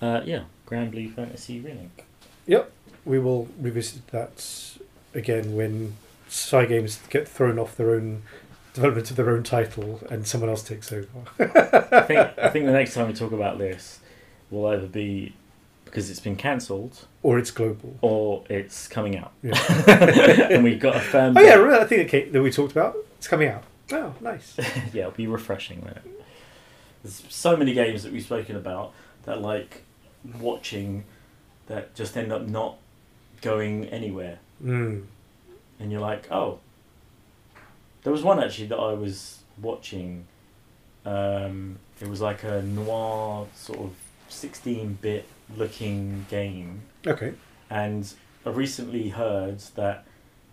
uh, 0.00 0.20
yeah 0.24 0.44
granblue 0.68 1.12
fantasy 1.14 1.60
remake 1.60 2.04
Yep, 2.46 2.70
we 3.04 3.18
will 3.18 3.48
revisit 3.60 4.06
that 4.08 4.76
again 5.14 5.54
when 5.56 5.96
Cygames 6.28 6.98
get 7.10 7.26
thrown 7.28 7.58
off 7.58 7.76
their 7.76 7.90
own 7.94 8.22
development 8.74 9.10
of 9.10 9.16
their 9.16 9.30
own 9.30 9.42
title 9.42 10.00
and 10.10 10.26
someone 10.26 10.48
else 10.50 10.62
takes 10.62 10.92
over. 10.92 11.08
I 11.38 12.00
think 12.02 12.18
I 12.38 12.48
think 12.50 12.66
the 12.66 12.72
next 12.72 12.94
time 12.94 13.08
we 13.08 13.14
talk 13.14 13.32
about 13.32 13.58
this 13.58 13.98
will 14.50 14.66
either 14.66 14.86
be 14.86 15.34
because 15.84 16.10
it's 16.10 16.20
been 16.20 16.36
cancelled 16.36 17.06
or 17.22 17.38
it's 17.38 17.50
global. 17.50 17.96
or 18.02 18.44
it's 18.50 18.88
coming 18.88 19.16
out, 19.18 19.32
Yeah. 19.42 19.58
and 20.50 20.62
we've 20.62 20.78
got 20.80 20.96
a 20.96 21.00
firm. 21.00 21.34
Oh 21.38 21.40
yeah, 21.40 21.54
remember 21.54 21.78
that 21.78 21.88
thing 21.88 22.06
that, 22.06 22.32
that 22.32 22.42
we 22.42 22.50
talked 22.50 22.72
about? 22.72 22.94
It's 23.16 23.26
coming 23.28 23.48
out. 23.48 23.64
Oh, 23.92 24.14
nice. 24.20 24.54
yeah, 24.92 25.02
it'll 25.02 25.10
be 25.12 25.26
refreshing. 25.26 25.80
Won't 25.82 25.96
it? 25.96 26.24
There's 27.02 27.22
so 27.30 27.56
many 27.56 27.72
games 27.72 28.02
that 28.02 28.12
we've 28.12 28.22
spoken 28.22 28.56
about 28.56 28.92
that 29.24 29.40
like 29.40 29.82
watching 30.40 31.04
that 31.66 31.94
just 31.94 32.16
end 32.16 32.32
up 32.32 32.46
not 32.46 32.76
going 33.40 33.86
anywhere, 33.86 34.38
Mm. 34.64 35.04
and 35.78 35.92
you're 35.92 36.00
like, 36.00 36.30
oh. 36.30 36.58
There 38.02 38.12
was 38.12 38.22
one 38.22 38.42
actually 38.42 38.68
that 38.68 38.78
I 38.78 38.94
was 38.94 39.40
watching. 39.60 40.24
Um, 41.04 41.78
it 42.00 42.08
was 42.08 42.20
like 42.20 42.42
a 42.44 42.62
noir 42.62 43.46
sort 43.54 43.80
of 43.80 43.90
16-bit 44.30 45.26
looking 45.56 46.26
game, 46.30 46.82
Okay. 47.06 47.34
and 47.70 48.12
I 48.46 48.50
recently 48.50 49.08
heard 49.10 49.58
that 49.74 50.04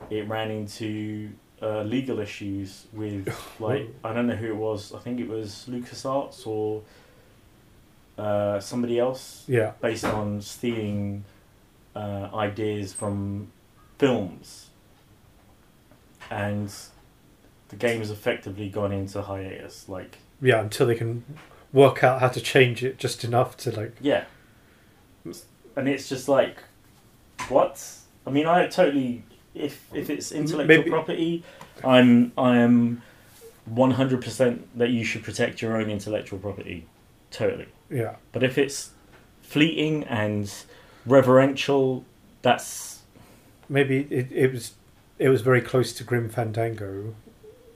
it 0.10 0.28
ran 0.28 0.52
into 0.52 1.32
uh, 1.62 1.82
legal 1.84 2.20
issues 2.20 2.86
with 2.94 3.28
like 3.60 3.90
I 4.04 4.14
don't 4.14 4.28
know 4.28 4.36
who 4.36 4.48
it 4.48 4.56
was. 4.56 4.94
I 4.94 5.00
think 5.00 5.20
it 5.20 5.28
was 5.28 5.66
LucasArts 5.70 6.46
or 6.48 6.82
uh, 8.18 8.60
somebody 8.60 9.00
else, 9.00 9.44
Yeah. 9.48 9.72
based 9.82 10.06
on 10.06 10.42
stealing 10.42 11.26
uh, 11.96 12.30
ideas 12.34 12.94
from 12.94 13.52
films, 13.98 14.68
and 16.30 16.74
the 17.70 17.76
game 17.76 18.00
has 18.00 18.12
effectively 18.12 18.70
gone 18.70 18.92
into 18.92 19.22
hiatus. 19.22 19.88
Like, 19.90 20.18
Yeah, 20.42 20.62
until 20.62 20.88
they 20.88 20.96
can 20.96 21.24
work 21.74 22.04
out 22.04 22.20
how 22.22 22.30
to 22.30 22.42
change 22.42 22.84
it 22.84 22.98
just 22.98 23.24
enough 23.24 23.58
to 23.58 23.72
like. 23.72 23.96
yeah, 24.02 24.26
and 25.76 25.88
it's 25.90 26.08
just 26.10 26.28
like, 26.30 26.58
what? 27.50 27.84
I 28.26 28.30
mean, 28.32 28.46
I 28.48 28.68
totally 28.68 29.24
if 29.54 29.88
if 29.94 30.10
it's 30.10 30.32
intellectual 30.32 30.78
Maybe- 30.78 30.90
property, 30.90 31.44
I'm 31.84 32.32
I 32.38 32.58
am 32.58 33.02
one 33.66 33.92
hundred 33.92 34.22
percent 34.22 34.68
that 34.78 34.90
you 34.90 35.04
should 35.04 35.24
protect 35.24 35.62
your 35.62 35.78
own 35.78 35.90
intellectual 35.90 36.40
property, 36.40 36.86
totally. 37.32 37.68
Yeah. 37.90 38.16
But 38.32 38.44
if 38.44 38.58
it's 38.58 38.92
fleeting 39.42 40.04
and 40.06 40.52
reverential, 41.06 42.04
that's 42.42 43.00
Maybe 43.68 44.08
it, 44.12 44.32
it 44.32 44.52
was 44.52 44.74
it 45.18 45.30
was 45.30 45.42
very 45.42 45.62
close 45.62 45.92
to 45.94 46.04
Grim 46.04 46.30
Fandango 46.30 47.16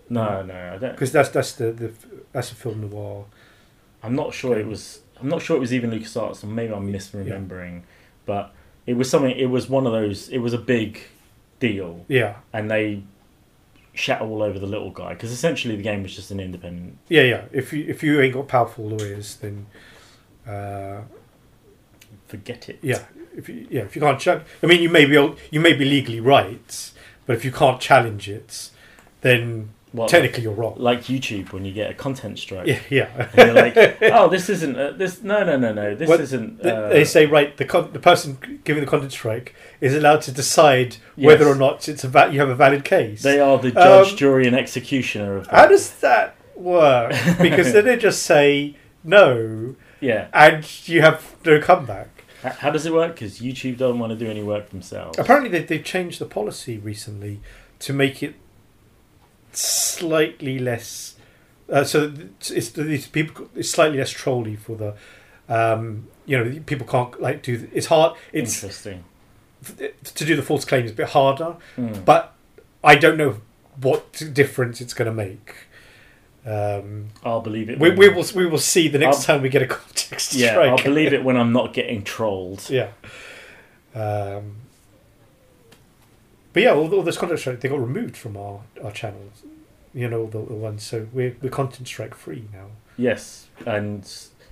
no, 0.10 0.42
no. 0.42 0.74
I 0.74 0.78
don't. 0.78 0.92
because 0.92 1.12
that's 1.12 1.30
that's 1.30 1.54
the, 1.54 1.72
the 1.72 1.92
that's 2.32 2.52
a 2.52 2.56
film 2.56 2.90
noir. 2.90 3.26
I'm 4.04 4.16
not 4.16 4.34
sure 4.34 4.58
it 4.58 4.66
was. 4.68 5.02
I'm 5.20 5.30
not 5.30 5.42
sure 5.42 5.56
it 5.58 5.60
was 5.60 5.74
even 5.74 5.92
LucasArts, 5.92 6.44
or 6.44 6.48
maybe 6.48 6.74
I'm 6.74 6.92
misremembering. 6.92 7.82
But 8.26 8.54
it 8.86 8.94
was 8.94 9.10
something. 9.10 9.32
It 9.38 9.48
was 9.48 9.70
one 9.70 9.86
of 9.86 9.92
those. 9.94 10.30
It 10.30 10.40
was 10.40 10.54
a 10.54 10.58
big 10.58 11.02
deal, 11.60 12.06
Yeah. 12.08 12.36
and 12.54 12.72
they 12.72 13.04
shat 13.94 14.22
all 14.22 14.42
over 14.42 14.58
the 14.60 14.66
little 14.68 14.92
guy 14.92 15.14
because 15.14 15.32
essentially 15.32 15.76
the 15.76 15.84
game 15.84 16.04
was 16.04 16.16
just 16.16 16.32
an 16.32 16.40
independent. 16.40 16.98
Yeah, 17.10 17.24
yeah. 17.24 17.46
If 17.52 17.74
you 17.74 17.86
if 17.88 18.02
you 18.04 18.20
ain't 18.22 18.34
got 18.34 18.48
powerful 18.48 18.88
lawyers, 18.88 19.36
then 19.38 19.66
uh, 20.48 21.02
Forget 22.28 22.70
it. 22.70 22.80
yeah, 22.84 23.04
if 23.36 23.50
you, 23.50 23.66
yeah, 23.72 23.82
if 23.82 23.96
you 23.96 24.02
can't, 24.02 24.20
cha- 24.20 24.42
I 24.62 24.66
mean, 24.68 24.82
you 24.84 24.90
may 24.90 25.06
be 25.06 25.16
able, 25.16 25.36
you 25.50 25.60
may 25.60 25.74
be 25.74 25.84
legally 25.86 26.20
right, 26.20 26.92
but 27.26 27.36
if 27.36 27.44
you 27.44 27.52
can't 27.52 27.82
challenge 27.82 28.30
it, 28.30 28.70
then 29.22 29.70
Well, 29.94 30.08
technically 30.08 30.44
you're 30.44 30.54
wrong. 30.54 30.76
like 30.78 31.06
YouTube 31.06 31.52
when 31.54 31.66
you 31.66 31.74
get 31.74 31.90
a 31.90 31.96
content 31.96 32.38
strike. 32.38 32.68
Yeah, 32.68 32.80
yeah. 32.92 33.30
And 33.34 33.48
you're 33.48 33.56
like, 33.56 33.98
oh, 34.14 34.30
this 34.30 34.48
isn't 34.48 34.76
uh, 34.78 34.92
this. 34.92 35.24
No, 35.24 35.44
no, 35.44 35.58
no, 35.58 35.74
no. 35.74 35.96
This 35.96 36.08
Well, 36.08 36.20
isn't. 36.22 36.62
Uh, 36.64 36.90
they 36.90 37.04
say 37.04 37.26
right, 37.26 37.58
the 37.58 37.66
con- 37.66 37.92
the 37.94 38.00
person 38.00 38.38
giving 38.64 38.84
the 38.84 38.90
content 38.90 39.12
strike 39.12 39.56
is 39.82 39.96
allowed 39.96 40.22
to 40.22 40.32
decide 40.32 40.98
whether 41.16 41.48
or 41.48 41.56
not 41.56 41.90
it's 41.90 42.04
a 42.04 42.08
va- 42.08 42.30
you 42.32 42.40
have 42.40 42.50
a 42.50 42.56
valid 42.56 42.86
case. 42.86 43.24
they 43.24 43.40
are 43.40 43.58
the 43.58 43.72
judge, 43.72 44.12
Um, 44.12 44.18
jury, 44.18 44.46
and 44.46 44.56
executioner 44.56 45.38
of. 45.38 45.48
How 45.48 45.66
does 45.66 45.90
that 46.02 46.36
work? 46.56 47.14
Because 47.42 47.74
then 47.74 47.86
they 47.86 47.98
just 47.98 48.22
say 48.22 48.76
no, 49.04 49.76
Yeah. 50.02 50.28
and 50.34 50.66
you 50.88 51.02
have 51.02 51.36
no 51.46 51.60
comeback. 51.62 52.08
H- 52.44 52.54
How 52.54 52.70
does 52.72 52.86
it 52.86 52.94
work? 52.94 53.16
Because 53.16 53.40
YouTube 53.40 53.78
don't 53.78 54.00
want 54.00 54.12
to 54.12 54.18
do 54.18 54.30
any 54.32 54.42
work 54.44 54.70
themselves. 54.70 55.18
Apparently, 55.20 55.50
they, 55.50 55.64
they've 55.66 55.84
changed 55.84 56.20
the 56.20 56.26
policy 56.26 56.78
recently 56.78 57.42
to 57.80 57.92
make 57.94 58.24
it 58.24 58.36
slightly 59.52 60.60
less. 60.60 61.16
Uh, 61.72 61.84
so 61.84 62.14
it's, 62.40 62.50
it's 62.52 62.70
these 62.72 63.08
people. 63.08 63.50
It's 63.56 63.70
slightly 63.72 63.98
less 63.98 64.12
trolly 64.12 64.56
for 64.56 64.76
the. 64.76 64.96
Um, 65.48 66.08
you 66.26 66.38
know, 66.38 66.60
people 66.66 66.86
can't 66.86 67.20
like 67.22 67.42
do. 67.44 67.68
It's 67.74 67.88
hard. 67.88 68.16
It's 68.32 68.56
Interesting. 68.64 69.04
to 69.76 70.26
do 70.26 70.36
the 70.36 70.44
false 70.44 70.64
claim 70.66 70.86
is 70.86 70.92
a 70.92 70.96
bit 70.96 71.10
harder, 71.10 71.56
Mm. 71.78 72.06
but 72.06 72.34
I 72.84 72.96
don't 72.96 73.18
know 73.18 73.42
what 73.82 74.12
difference 74.34 74.80
it's 74.82 74.94
going 74.94 75.08
to 75.08 75.14
make. 75.14 75.56
Um, 76.46 77.10
I'll 77.24 77.42
believe 77.42 77.70
it. 77.70 77.80
we, 77.80 77.90
we 77.92 78.10
will 78.10 78.26
we 78.36 78.46
will 78.46 78.58
see 78.60 78.88
the 78.88 78.98
next 78.98 79.18
I'll- 79.18 79.24
time 79.36 79.42
we 79.42 79.50
get 79.50 79.62
a 79.62 79.68
context 79.68 80.34
Yeah, 80.34 80.52
strike. 80.52 80.70
I'll 80.70 80.84
believe 80.84 81.14
it 81.14 81.24
when 81.28 81.36
I'm 81.38 81.52
not 81.52 81.74
getting 81.74 82.04
trolled. 82.04 82.70
Yeah. 82.70 82.90
Um, 83.94 84.56
but 86.54 86.64
yeah, 86.64 86.72
all, 86.72 86.94
all 86.94 87.04
those 87.04 87.18
content 87.18 87.40
strike 87.40 87.60
they 87.62 87.70
got 87.70 87.80
removed 87.80 88.16
from 88.18 88.38
our, 88.38 88.62
our 88.84 88.92
channels. 88.92 89.44
You 89.94 90.08
know 90.08 90.26
the, 90.28 90.38
the 90.40 90.54
ones, 90.54 90.84
so 90.84 91.08
we're 91.14 91.36
we're 91.42 91.50
content 91.50 91.88
strike 91.88 92.16
free 92.16 92.46
now. 92.54 92.68
Yes, 92.98 93.48
and 93.66 94.10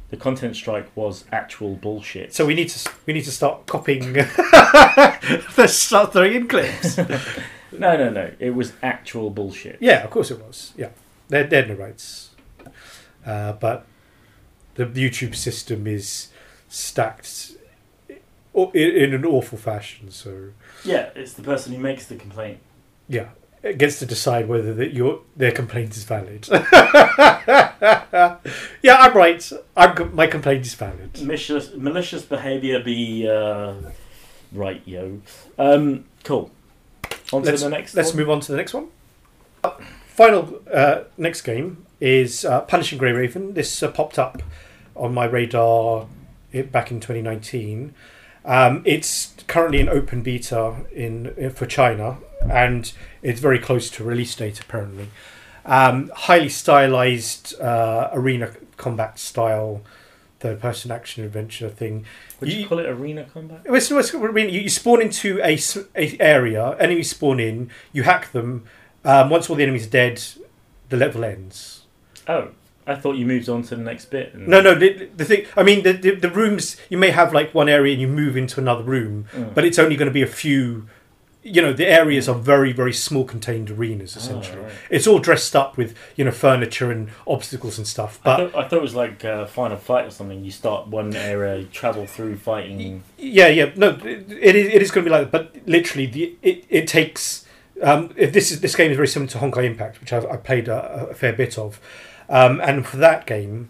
the 0.10 0.18
content 0.18 0.56
strike 0.56 0.90
was 0.96 1.26
actual 1.32 1.76
bullshit. 1.76 2.34
So 2.34 2.46
we 2.46 2.54
need 2.56 2.70
to 2.70 2.92
we 3.06 3.14
need 3.14 3.26
to 3.26 3.32
start 3.32 3.66
copying. 3.68 4.14
Let's 5.58 5.74
start 5.74 6.14
throwing 6.14 6.34
in 6.34 6.48
clips. 6.48 6.98
no, 7.72 7.98
no, 7.98 8.10
no. 8.10 8.32
It 8.40 8.52
was 8.56 8.74
actual 8.82 9.30
bullshit. 9.30 9.78
yeah, 9.80 10.04
of 10.04 10.10
course 10.10 10.32
it 10.32 10.40
was. 10.44 10.74
Yeah, 10.76 10.90
they 11.30 11.44
they 11.44 11.58
had 11.58 11.70
no 11.70 11.76
rights, 11.76 12.32
uh, 13.26 13.54
but 13.54 13.86
the 14.76 14.86
YouTube 14.86 15.36
system 15.36 15.88
is 15.88 16.30
stacked 16.70 17.52
i- 18.10 18.70
in 18.74 19.14
an 19.14 19.26
awful 19.26 19.58
fashion. 19.58 20.12
So 20.12 20.50
Yeah, 20.84 21.10
it's 21.16 21.34
the 21.34 21.42
person 21.44 21.74
who 21.74 21.80
makes 21.80 22.06
the 22.06 22.16
complaint. 22.16 22.60
yeah, 23.10 23.30
it 23.64 23.78
gets 23.78 24.00
to 24.00 24.06
decide 24.06 24.48
whether 24.48 24.74
that 24.76 24.94
your 24.94 25.22
their 25.36 25.52
complaint 25.52 25.96
is 25.98 26.04
valid. 26.04 26.48
yeah, 28.82 28.96
I'm 29.00 29.14
right. 29.16 29.52
I'm 29.76 30.16
my 30.16 30.28
complaint 30.28 30.66
is 30.66 30.76
valid. 30.76 31.20
Malicious, 31.22 31.74
malicious 31.76 32.24
behaviour 32.24 32.80
be 32.82 33.28
uh, 33.28 33.74
right, 34.52 34.82
yo. 34.86 35.22
Um, 35.58 36.06
cool. 36.24 36.52
On 37.34 37.42
to 37.42 37.50
Let's- 37.50 37.64
the 37.64 37.70
next. 37.70 37.96
Let's 37.96 38.10
one. 38.10 38.18
move 38.18 38.30
on 38.30 38.40
to 38.42 38.52
the 38.52 38.58
next 38.58 38.74
one. 38.74 38.88
Final 40.18 40.64
uh, 40.74 41.04
next 41.16 41.44
game 41.44 41.86
is 42.02 42.44
uh, 42.44 42.62
Punishing 42.62 42.98
Grey 42.98 43.12
Raven. 43.12 43.54
This 43.54 43.84
uh, 43.84 43.92
popped 43.92 44.18
up 44.18 44.42
on 44.96 45.14
my 45.14 45.26
radar 45.26 46.08
it, 46.52 46.72
back 46.72 46.90
in 46.90 47.00
2019. 47.00 47.94
Um, 48.44 48.82
it's 48.84 49.36
currently 49.46 49.80
in 49.80 49.88
open 49.88 50.24
beta 50.24 50.74
in, 50.92 51.36
in 51.38 51.52
for 51.52 51.68
China, 51.68 52.18
and 52.50 52.92
it's 53.22 53.40
very 53.40 53.60
close 53.60 53.92
to 53.92 54.04
release 54.04 54.34
date 54.36 54.60
apparently. 54.60 55.10
Um, 55.68 56.10
highly 56.16 56.50
stylized 56.50 57.54
uh, 57.62 58.10
arena 58.12 58.54
combat 58.76 59.20
style, 59.20 59.84
third-person 60.40 60.90
action 60.90 61.26
adventure 61.26 61.70
thing. 61.70 62.06
Would 62.40 62.52
you, 62.52 62.62
you- 62.62 62.68
call 62.68 62.80
it 62.80 62.88
arena 62.88 63.26
combat? 63.32 63.62
It's, 63.66 63.92
it's, 63.92 64.14
you, 64.14 64.40
you 64.40 64.70
spawn 64.70 65.00
into 65.00 65.40
a 65.44 65.60
area, 66.20 66.76
enemies 66.80 67.12
spawn 67.12 67.40
in, 67.40 67.70
you 67.94 68.02
hack 68.02 68.32
them. 68.32 68.66
Um, 69.06 69.30
once 69.30 69.50
all 69.50 69.56
the 69.56 69.64
enemies 69.64 69.88
are 69.88 69.92
dead, 69.92 70.24
the 70.90 70.98
level 70.98 71.24
ends. 71.24 71.84
Oh, 72.28 72.50
I 72.86 72.96
thought 72.96 73.16
you 73.18 73.26
moved 73.26 73.50
on 73.50 73.64
to 73.64 73.76
the 73.76 73.82
next 73.82 74.06
bit. 74.06 74.34
And, 74.34 74.48
No, 74.48 74.62
no, 74.62 74.74
the, 74.76 75.10
the 75.16 75.26
thing. 75.26 75.46
I 75.56 75.64
mean, 75.64 75.84
the, 75.84 75.94
the 75.94 76.12
the 76.16 76.30
rooms 76.30 76.78
you 76.90 76.98
may 76.98 77.12
have 77.12 77.34
like 77.34 77.54
one 77.54 77.70
area 77.70 77.94
and 77.94 78.02
you 78.02 78.08
move 78.08 78.36
into 78.38 78.60
another 78.60 78.84
room, 78.84 79.26
Mm. 79.34 79.54
but 79.54 79.64
it's 79.66 79.80
only 79.80 79.96
going 79.96 80.08
to 80.10 80.14
be 80.14 80.22
a 80.22 80.28
few. 80.28 80.88
You 81.44 81.62
know, 81.62 81.72
the 81.72 81.88
areas 81.88 82.28
are 82.28 82.36
very 82.36 82.74
very 82.74 82.92
small 82.92 83.24
contained 83.24 83.70
arenas 83.72 84.18
Oh, 84.18 84.20
essentially. 84.20 84.60
right. 84.64 84.72
It's 84.90 85.08
all 85.08 85.20
dressed 85.20 85.56
up 85.56 85.78
with 85.78 85.96
you 86.18 86.26
know 86.26 86.32
furniture 86.32 86.92
and 86.92 87.10
obstacles 87.26 87.78
and 87.78 87.88
stuff. 87.88 88.20
I 88.24 88.28
But 88.38 88.52
thought, 88.52 88.66
I 88.66 88.68
thought 88.68 88.78
it 88.78 88.82
was 88.82 88.96
like 88.96 89.24
uh, 89.24 89.46
Final 89.46 89.78
Fight 89.78 90.06
or 90.08 90.12
something. 90.12 90.44
You 90.44 90.52
start 90.52 90.88
one 90.88 91.16
area, 91.16 91.58
you 91.60 91.66
travel 91.68 92.06
through 92.06 92.38
fighting. 92.38 93.04
Yeah, 93.18 93.48
yeah, 93.48 93.72
no, 93.78 93.90
it 94.04 94.30
it 94.30 94.56
is, 94.58 94.68
it 94.74 94.82
is 94.82 94.92
going 94.92 95.06
to 95.06 95.10
be 95.10 95.16
like 95.18 95.32
that. 95.32 95.54
But 95.54 95.68
literally, 95.68 96.06
the 96.08 96.36
it, 96.42 96.66
it 96.70 96.88
takes. 96.88 97.46
Um, 97.82 98.12
if 98.16 98.34
this 98.34 98.52
is 98.52 98.62
this 98.62 98.76
game 98.76 98.90
is 98.90 98.98
very 98.98 99.08
similar 99.08 99.30
to 99.30 99.38
Honkai 99.38 99.64
Impact, 99.66 100.00
which 100.00 100.12
I've, 100.12 100.26
I 100.26 100.38
played 100.38 100.68
a, 100.68 101.10
a 101.12 101.14
fair 101.14 101.34
bit 101.34 101.60
of, 101.60 101.80
um, 102.28 102.60
and 102.62 102.86
for 102.88 102.98
that 102.98 103.28
game, 103.28 103.70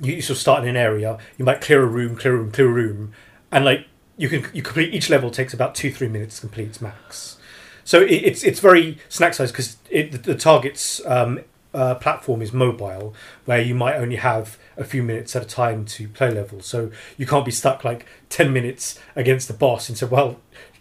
you, 0.00 0.14
you 0.14 0.22
sort 0.22 0.36
of 0.36 0.40
start 0.40 0.62
in 0.64 0.68
an 0.68 0.76
area. 0.76 1.18
You 1.36 1.44
might 1.44 1.60
clear 1.60 1.82
a 1.82 1.86
room, 1.86 2.16
clear 2.16 2.34
a 2.34 2.38
room, 2.38 2.50
clear 2.50 2.68
a 2.68 2.72
room, 2.72 3.12
and 3.52 3.64
like 3.64 3.86
you 4.16 4.28
can 4.28 4.44
you 4.52 4.62
complete 4.62 4.92
each 4.92 5.08
level 5.08 5.30
takes 5.30 5.54
about 5.54 5.76
two 5.76 5.92
three 5.92 6.08
minutes 6.08 6.36
to 6.36 6.40
complete 6.40 6.82
max. 6.82 7.38
So 7.84 8.00
it, 8.02 8.10
it's 8.10 8.42
it's 8.42 8.60
very 8.60 8.98
snack 9.08 9.34
size 9.34 9.52
because 9.52 9.76
the, 9.88 10.02
the 10.02 10.34
target's 10.34 11.00
um, 11.06 11.40
uh, 11.72 11.94
platform 11.94 12.42
is 12.42 12.52
mobile, 12.52 13.14
where 13.44 13.60
you 13.60 13.74
might 13.74 13.94
only 13.94 14.16
have 14.16 14.58
a 14.76 14.84
few 14.84 15.02
minutes 15.02 15.36
at 15.36 15.42
a 15.42 15.46
time 15.46 15.84
to 15.84 16.08
play 16.08 16.30
level. 16.30 16.60
So 16.60 16.90
you 17.16 17.24
can't 17.24 17.44
be 17.44 17.52
stuck 17.52 17.84
like 17.84 18.04
ten 18.28 18.52
minutes 18.52 18.98
against 19.14 19.46
the 19.46 19.54
boss 19.54 19.88
and 19.88 19.96
say, 19.96 20.06
well, 20.06 20.40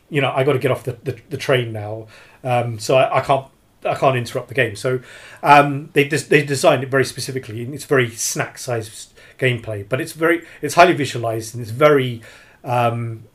you 0.09 0.21
know, 0.21 0.31
I 0.31 0.43
got 0.43 0.53
to 0.53 0.59
get 0.59 0.71
off 0.71 0.83
the, 0.83 0.97
the, 1.03 1.19
the 1.29 1.37
train 1.37 1.73
now, 1.73 2.07
um, 2.43 2.79
so 2.79 2.95
I, 2.95 3.19
I 3.19 3.21
can't 3.21 3.47
I 3.85 3.95
can't 3.95 4.17
interrupt 4.17 4.47
the 4.47 4.53
game. 4.53 4.75
So 4.75 4.99
um, 5.43 5.89
they 5.93 6.05
they 6.05 6.43
designed 6.43 6.83
it 6.83 6.89
very 6.89 7.05
specifically, 7.05 7.61
it's 7.61 7.85
very 7.85 8.09
snack 8.09 8.57
sized 8.57 9.13
gameplay, 9.37 9.87
but 9.87 10.01
it's 10.01 10.13
very 10.13 10.45
it's 10.61 10.75
highly 10.75 10.93
visualized 10.93 11.53
and 11.53 11.61
it's 11.61 11.71
very 11.71 12.21
um, 12.63 13.25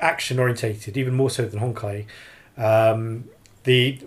action 0.00 0.38
orientated, 0.38 0.96
even 0.96 1.14
more 1.14 1.30
so 1.30 1.46
than 1.46 1.60
Honkai. 1.60 2.06
Um, 2.56 3.24
the, 3.64 4.00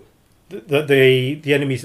the 0.50 0.82
the 0.82 1.36
the 1.36 1.54
enemies 1.54 1.84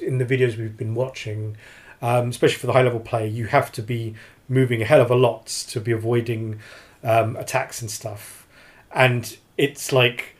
in 0.00 0.18
the 0.18 0.24
videos 0.24 0.56
we've 0.56 0.76
been 0.76 0.94
watching, 0.94 1.56
um, 2.00 2.28
especially 2.28 2.58
for 2.58 2.66
the 2.66 2.72
high 2.72 2.82
level 2.82 3.00
player, 3.00 3.26
you 3.26 3.46
have 3.46 3.72
to 3.72 3.82
be 3.82 4.14
moving 4.48 4.82
a 4.82 4.84
hell 4.84 5.00
of 5.00 5.10
a 5.10 5.14
lot 5.14 5.46
to 5.46 5.80
be 5.80 5.92
avoiding 5.92 6.60
um, 7.04 7.36
attacks 7.36 7.80
and 7.80 7.90
stuff, 7.90 8.46
and 8.94 9.36
it's 9.58 9.92
like 9.92 10.34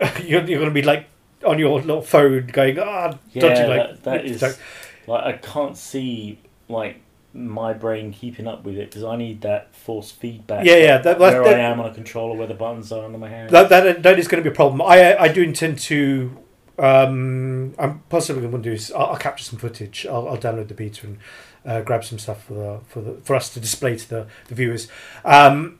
you're, 0.24 0.44
you're 0.44 0.58
going 0.60 0.64
to 0.64 0.70
be 0.70 0.82
like 0.82 1.08
on 1.46 1.58
your 1.58 1.78
little 1.80 2.02
phone 2.02 2.46
going 2.46 2.78
ah 2.78 3.18
Yeah, 3.32 3.42
dodging 3.42 3.68
like 3.68 3.78
that, 3.78 4.02
that 4.04 4.24
is 4.24 4.42
like- 4.42 4.58
like 5.06 5.24
I 5.24 5.32
can't 5.38 5.76
see 5.76 6.38
like 6.68 7.00
my 7.34 7.72
brain 7.74 8.12
keeping 8.12 8.46
up 8.46 8.64
with 8.64 8.76
it 8.78 8.88
because 8.90 9.04
I 9.04 9.16
need 9.16 9.40
that 9.42 9.74
force 9.74 10.10
feedback. 10.10 10.64
Yeah, 10.64 10.76
yeah, 10.76 10.98
that- 10.98 11.18
where 11.18 11.42
that- 11.44 11.54
I 11.56 11.58
am 11.60 11.80
on 11.80 11.90
a 11.90 11.94
controller, 11.94 12.36
where 12.36 12.46
the 12.46 12.54
buttons 12.54 12.90
are 12.92 13.04
under 13.04 13.18
my 13.18 13.28
hand. 13.28 13.50
that, 13.50 13.68
that 13.68 14.02
that 14.02 14.18
is 14.18 14.28
going 14.28 14.42
to 14.42 14.48
be 14.48 14.52
a 14.52 14.56
problem. 14.56 14.80
I 14.80 15.16
I 15.18 15.28
do 15.28 15.42
intend 15.42 15.78
to. 15.80 16.38
Um, 16.76 17.74
I'm 17.78 18.00
possibly 18.08 18.42
going 18.42 18.62
to 18.62 18.68
do 18.70 18.72
is 18.72 18.90
I'll, 18.92 19.06
I'll 19.06 19.16
capture 19.16 19.44
some 19.44 19.58
footage. 19.60 20.06
I'll, 20.06 20.26
I'll 20.28 20.38
download 20.38 20.68
the 20.68 20.74
beta 20.74 21.06
and 21.06 21.18
uh, 21.64 21.80
grab 21.82 22.04
some 22.04 22.18
stuff 22.18 22.44
for 22.44 22.54
the 22.54 22.80
for 22.88 23.00
the 23.00 23.12
for 23.22 23.36
us 23.36 23.52
to 23.54 23.60
display 23.60 23.96
to 23.96 24.08
the, 24.08 24.26
the 24.48 24.54
viewers. 24.54 24.88
Um, 25.24 25.78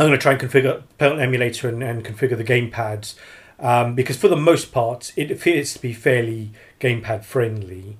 I'm 0.00 0.06
going 0.08 0.18
to 0.18 0.22
try 0.22 0.32
and 0.32 0.40
configure 0.40 0.82
put 0.96 1.18
emulator 1.18 1.68
and, 1.68 1.82
and 1.82 2.02
configure 2.04 2.36
the 2.36 2.44
gamepads 2.44 3.16
um, 3.58 3.94
because 3.94 4.16
for 4.16 4.28
the 4.28 4.36
most 4.36 4.72
part 4.72 5.12
it 5.14 5.30
appears 5.30 5.74
to 5.74 5.82
be 5.82 5.92
fairly 5.92 6.52
gamepad 6.80 7.22
friendly, 7.24 7.98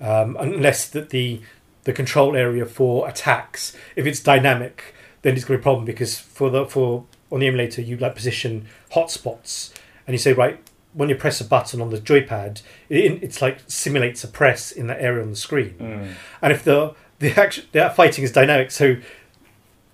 um, 0.00 0.36
unless 0.40 0.88
that 0.88 1.10
the 1.10 1.42
the 1.84 1.92
control 1.92 2.34
area 2.34 2.64
for 2.66 3.06
attacks 3.08 3.76
if 3.94 4.06
it's 4.06 4.18
dynamic 4.20 4.94
then 5.22 5.34
it's 5.34 5.44
going 5.44 5.58
to 5.58 5.58
be 5.58 5.62
a 5.62 5.62
problem 5.62 5.84
because 5.84 6.18
for 6.18 6.48
the 6.50 6.64
for 6.66 7.04
on 7.30 7.40
the 7.40 7.46
emulator 7.46 7.80
you 7.82 7.96
like 7.98 8.14
position 8.14 8.66
hotspots 8.92 9.72
and 10.06 10.14
you 10.14 10.18
say 10.18 10.32
right 10.32 10.58
when 10.94 11.08
you 11.10 11.14
press 11.14 11.40
a 11.40 11.44
button 11.44 11.80
on 11.82 11.90
the 11.90 11.98
joypad 11.98 12.62
it, 12.88 13.22
it's 13.22 13.40
like 13.42 13.58
simulates 13.68 14.24
a 14.24 14.28
press 14.28 14.72
in 14.72 14.86
that 14.86 15.00
area 15.00 15.22
on 15.22 15.30
the 15.30 15.36
screen 15.36 15.74
Mm. 15.78 16.14
and 16.42 16.52
if 16.52 16.64
the 16.64 16.94
the 17.18 17.38
action 17.40 17.66
the 17.72 17.88
fighting 17.90 18.24
is 18.24 18.32
dynamic 18.32 18.70
so 18.70 18.96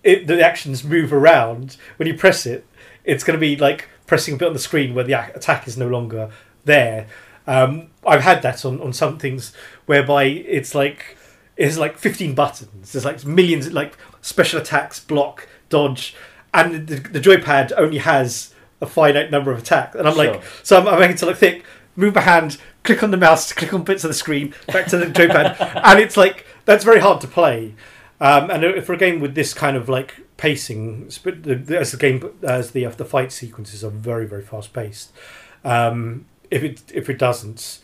it, 0.05 0.27
the 0.27 0.45
actions 0.45 0.83
move 0.85 1.13
around 1.13 1.77
when 1.97 2.09
you 2.09 2.15
press 2.15 2.47
it 2.47 2.67
it's 3.05 3.25
going 3.25 3.37
to 3.37 3.41
be 3.41 3.57
like 3.57 3.89
pressing 4.07 4.35
a 4.35 4.37
bit 4.37 4.47
on 4.47 4.53
the 4.53 4.59
screen 4.59 4.95
where 4.95 5.05
the 5.05 5.13
attack 5.35 5.67
is 5.67 5.77
no 5.77 5.89
longer 5.89 6.31
there. 6.65 7.07
Um, 7.47 7.89
i've 8.07 8.21
had 8.21 8.43
that 8.43 8.65
on, 8.65 8.81
on 8.81 8.93
some 8.93 9.19
things 9.19 9.53
whereby 9.87 10.25
it's 10.25 10.77
like 10.77 11.17
it's 11.57 11.77
like 11.77 11.99
15 11.99 12.35
buttons. 12.35 12.93
There's 12.93 13.05
like 13.05 13.25
millions 13.25 13.73
like 13.73 13.97
special 14.21 14.61
attacks 14.61 15.01
block 15.01 15.49
dodge 15.69 16.15
and 16.55 16.87
the, 16.87 16.97
the 16.97 17.21
joypad 17.21 17.73
only 17.77 17.99
has 17.99 18.55
a 18.81 18.87
finite 18.87 19.31
number 19.31 19.51
of 19.51 19.59
attacks. 19.59 19.97
And 19.97 20.09
i'm 20.09 20.17
like 20.17 20.43
so 20.63 20.79
i'm, 20.79 20.87
I'm 20.87 21.01
having 21.01 21.17
to 21.17 21.27
like 21.27 21.37
think 21.37 21.65
move 21.97 22.15
my 22.15 22.21
hand 22.21 22.59
click 22.85 23.03
on 23.03 23.11
the 23.11 23.17
mouse 23.17 23.53
click 23.53 23.75
on 23.75 23.83
bits 23.83 24.05
of 24.05 24.09
the 24.09 24.15
screen 24.15 24.55
back 24.69 24.87
to 24.87 24.99
the 24.99 25.07
joypad. 25.19 25.83
And 25.85 25.99
it's 25.99 26.17
like 26.17 26.47
that's 26.65 26.85
very 26.85 27.01
hard 27.01 27.21
to 27.23 27.27
play 27.27 27.75
um, 28.23 28.51
and 28.53 28.85
for 28.85 28.93
a 28.93 28.97
game 28.97 29.19
with 29.19 29.35
this 29.35 29.53
kind 29.53 29.77
of 29.77 29.89
like 29.89 30.15
pacing, 30.37 31.07
as 31.09 31.19
the 31.19 31.97
game 31.99 32.33
as 32.45 32.71
the 32.71 32.85
the 32.87 33.05
fight 33.05 33.33
sequences 33.33 33.83
are 33.83 33.91
very 33.91 34.27
very 34.27 34.43
fast 34.43 34.73
paced. 34.73 35.11
Um, 35.65 36.27
if 36.49 36.63
it 36.63 36.83
if 36.95 37.11
it 37.11 37.19
doesn't, 37.19 37.81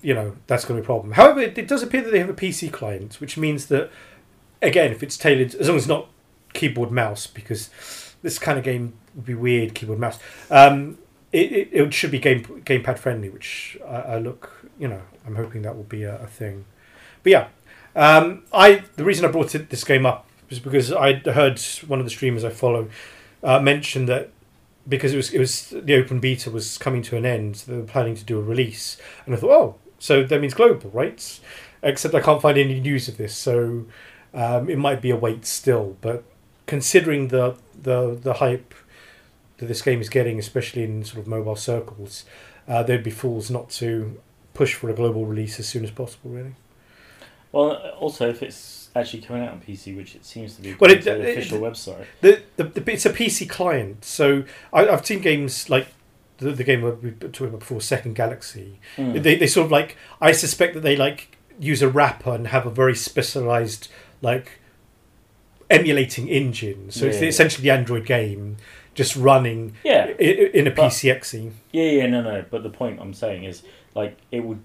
you 0.00 0.14
know 0.14 0.36
that's 0.46 0.64
going 0.64 0.78
to 0.78 0.82
be 0.82 0.84
a 0.84 0.86
problem. 0.86 1.12
However, 1.12 1.40
it, 1.40 1.58
it 1.58 1.68
does 1.68 1.82
appear 1.82 2.00
that 2.00 2.10
they 2.10 2.20
have 2.20 2.30
a 2.30 2.34
PC 2.34 2.72
client, 2.72 3.20
which 3.20 3.36
means 3.36 3.66
that 3.66 3.90
again, 4.62 4.92
if 4.92 5.02
it's 5.02 5.18
tailored, 5.18 5.54
as 5.54 5.68
long 5.68 5.76
as 5.76 5.82
it's 5.82 5.88
not 5.88 6.08
keyboard 6.54 6.90
mouse, 6.90 7.26
because 7.26 7.68
this 8.22 8.38
kind 8.38 8.58
of 8.58 8.64
game 8.64 8.94
would 9.14 9.26
be 9.26 9.34
weird 9.34 9.74
keyboard 9.74 9.98
mouse. 9.98 10.18
Um, 10.50 10.96
it, 11.32 11.52
it, 11.52 11.68
it 11.72 11.94
should 11.94 12.10
be 12.10 12.18
game 12.18 12.44
gamepad 12.64 12.98
friendly, 12.98 13.28
which 13.28 13.76
I, 13.86 13.96
I 13.96 14.18
look, 14.20 14.66
you 14.78 14.88
know, 14.88 15.02
I'm 15.26 15.36
hoping 15.36 15.60
that 15.62 15.76
will 15.76 15.84
be 15.84 16.04
a, 16.04 16.22
a 16.22 16.26
thing. 16.26 16.64
But 17.22 17.32
yeah, 17.32 17.48
um, 17.94 18.44
I 18.52 18.84
the 18.96 19.04
reason 19.04 19.24
I 19.24 19.28
brought 19.28 19.50
this 19.50 19.84
game 19.84 20.06
up 20.06 20.26
was 20.48 20.58
because 20.58 20.92
I 20.92 21.14
heard 21.14 21.60
one 21.86 21.98
of 21.98 22.06
the 22.06 22.10
streamers 22.10 22.44
I 22.44 22.50
follow 22.50 22.88
uh, 23.42 23.60
mention 23.60 24.06
that 24.06 24.30
because 24.88 25.12
it 25.12 25.16
was 25.16 25.32
it 25.32 25.38
was 25.38 25.70
the 25.70 25.94
open 25.94 26.20
beta 26.20 26.50
was 26.50 26.78
coming 26.78 27.02
to 27.02 27.16
an 27.16 27.24
end, 27.24 27.58
so 27.58 27.72
they 27.72 27.78
were 27.78 27.84
planning 27.84 28.16
to 28.16 28.24
do 28.24 28.38
a 28.38 28.42
release, 28.42 28.96
and 29.26 29.34
I 29.34 29.38
thought, 29.38 29.50
oh, 29.50 29.74
so 29.98 30.24
that 30.24 30.40
means 30.40 30.54
global, 30.54 30.90
right? 30.90 31.40
Except 31.82 32.14
I 32.14 32.20
can't 32.20 32.42
find 32.42 32.58
any 32.58 32.80
news 32.80 33.08
of 33.08 33.16
this, 33.16 33.34
so 33.34 33.86
um, 34.34 34.68
it 34.68 34.78
might 34.78 35.00
be 35.00 35.10
a 35.10 35.16
wait 35.16 35.46
still. 35.46 35.96
But 36.00 36.24
considering 36.66 37.28
the 37.28 37.56
the 37.80 38.18
the 38.20 38.34
hype 38.34 38.74
that 39.58 39.66
this 39.66 39.82
game 39.82 40.00
is 40.00 40.08
getting, 40.08 40.38
especially 40.38 40.82
in 40.84 41.04
sort 41.04 41.20
of 41.20 41.26
mobile 41.26 41.56
circles, 41.56 42.24
uh, 42.66 42.82
they'd 42.82 43.04
be 43.04 43.10
fools 43.10 43.50
not 43.50 43.70
to 43.70 44.20
push 44.54 44.74
for 44.74 44.90
a 44.90 44.94
global 44.94 45.26
release 45.26 45.60
as 45.60 45.68
soon 45.68 45.84
as 45.84 45.90
possible. 45.90 46.30
Really. 46.30 46.54
Well, 47.52 47.72
also 47.98 48.28
if 48.28 48.42
it's 48.42 48.90
actually 48.94 49.22
coming 49.22 49.42
out 49.42 49.52
on 49.52 49.60
PC, 49.60 49.96
which 49.96 50.14
it 50.14 50.24
seems 50.24 50.54
to 50.56 50.62
be, 50.62 50.74
Well, 50.74 50.90
it- 50.90 51.02
the 51.02 51.20
it- 51.20 51.38
official 51.38 51.60
website. 51.60 52.04
The, 52.20 52.42
the, 52.56 52.64
the 52.64 52.92
it's 52.92 53.06
a 53.06 53.10
PC 53.12 53.48
client, 53.48 54.04
so 54.04 54.44
I, 54.72 54.88
I've 54.88 55.04
seen 55.06 55.20
games 55.20 55.68
like 55.68 55.88
the, 56.38 56.52
the 56.52 56.64
game 56.64 56.82
we 57.02 57.10
talked 57.10 57.40
about 57.40 57.58
before, 57.60 57.80
Second 57.80 58.14
Galaxy. 58.14 58.78
Mm. 58.96 59.22
They 59.22 59.34
they 59.36 59.46
sort 59.46 59.66
of 59.66 59.72
like 59.72 59.96
I 60.20 60.32
suspect 60.32 60.74
that 60.74 60.80
they 60.80 60.96
like 60.96 61.36
use 61.58 61.82
a 61.82 61.88
wrapper 61.88 62.34
and 62.34 62.46
have 62.48 62.64
a 62.66 62.70
very 62.70 62.94
specialized 62.96 63.88
like 64.22 64.58
emulating 65.68 66.28
engine. 66.28 66.90
So 66.90 67.06
it's 67.06 67.20
Yeah. 67.20 67.28
essentially 67.28 67.62
the 67.64 67.70
Android 67.70 68.06
game 68.06 68.56
just 68.94 69.14
running 69.14 69.74
yeah, 69.84 70.06
i- 70.18 70.22
i- 70.22 70.50
in 70.52 70.66
a 70.66 70.70
But- 70.70 70.90
PCXE. 70.90 71.52
yeah, 71.72 71.84
yeah, 71.84 72.06
no, 72.06 72.22
no. 72.22 72.44
But 72.50 72.62
the 72.64 72.70
point 72.70 72.98
I'm 73.00 73.14
saying 73.14 73.44
is, 73.44 73.62
like, 73.94 74.16
it 74.32 74.40
would 74.40 74.60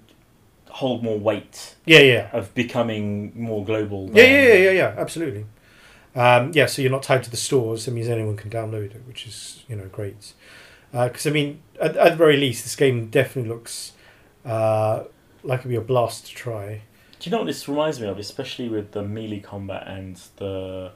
hold 0.76 1.02
more 1.04 1.18
weight 1.18 1.76
Yeah, 1.86 2.00
yeah, 2.00 2.30
of 2.34 2.54
becoming 2.54 3.32
more 3.34 3.64
global. 3.64 4.10
yeah, 4.14 4.24
yeah, 4.24 4.42
yeah, 4.42 4.54
yeah, 4.56 4.72
yeah, 4.72 4.96
absolutely. 4.98 5.46
Um, 6.16 6.52
yeah, 6.54 6.66
so 6.66 6.82
you're 6.82 6.92
not 6.92 7.04
tied 7.04 7.24
to 7.24 7.32
the 7.32 7.38
stores. 7.38 7.88
It 7.88 7.92
means 7.92 8.08
anyone 8.10 8.36
can 8.36 8.50
download 8.50 8.94
it, 8.94 9.02
which 9.08 9.26
is 9.26 9.64
you 9.70 9.76
know 9.78 9.88
great. 9.88 10.34
Because 10.92 11.26
I 11.28 11.30
mean, 11.30 11.62
at, 11.82 11.96
at 11.98 12.12
the 12.12 12.16
very 12.18 12.38
least, 12.38 12.64
this 12.64 12.76
game 12.76 13.08
definitely 13.10 13.50
looks 13.50 13.94
uh, 14.46 15.04
like 15.44 15.60
it'd 15.62 15.70
be 15.70 15.76
a 15.76 15.82
blast 15.82 16.28
to 16.28 16.34
try. 16.34 16.82
Do 17.20 17.30
you 17.30 17.32
know 17.32 17.40
what 17.40 17.48
this 17.48 17.68
reminds 17.68 18.00
me 18.02 18.08
of? 18.08 18.20
Especially 18.20 18.68
with 18.70 18.92
the 18.92 19.02
melee 19.04 19.40
combat 19.40 19.88
and 19.88 20.16
the 20.38 20.92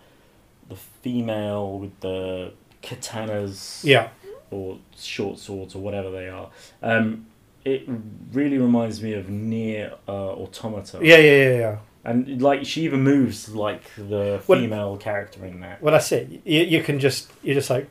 the 0.67 0.75
female 0.75 1.79
with 1.79 1.97
the 2.01 2.51
katanas 2.83 3.83
Yeah, 3.83 4.09
or 4.51 4.77
short 4.97 5.39
swords 5.39 5.73
or 5.75 5.81
whatever 5.81 6.11
they 6.11 6.27
are. 6.29 6.49
Um, 6.83 7.25
it 7.65 7.83
really 8.31 8.57
reminds 8.57 9.01
me 9.01 9.13
of 9.13 9.29
Nier 9.29 9.93
uh, 10.07 10.11
Automata. 10.11 10.99
yeah, 11.01 11.17
yeah, 11.17 11.31
yeah, 11.49 11.57
yeah. 11.57 11.77
And 12.05 12.41
like 12.41 12.65
she 12.65 12.83
even 12.83 13.01
moves 13.03 13.49
like 13.53 13.83
the 13.95 14.41
Well- 14.47 14.59
female 14.59 14.97
character 14.97 15.45
in 15.45 15.59
that. 15.61 15.81
Well, 15.81 15.91
that's 15.91 16.11
it. 16.11 16.29
You, 16.45 16.61
you 16.61 16.81
can 16.83 16.99
just 16.99 17.29
you're 17.43 17.55
just 17.55 17.69
like 17.69 17.87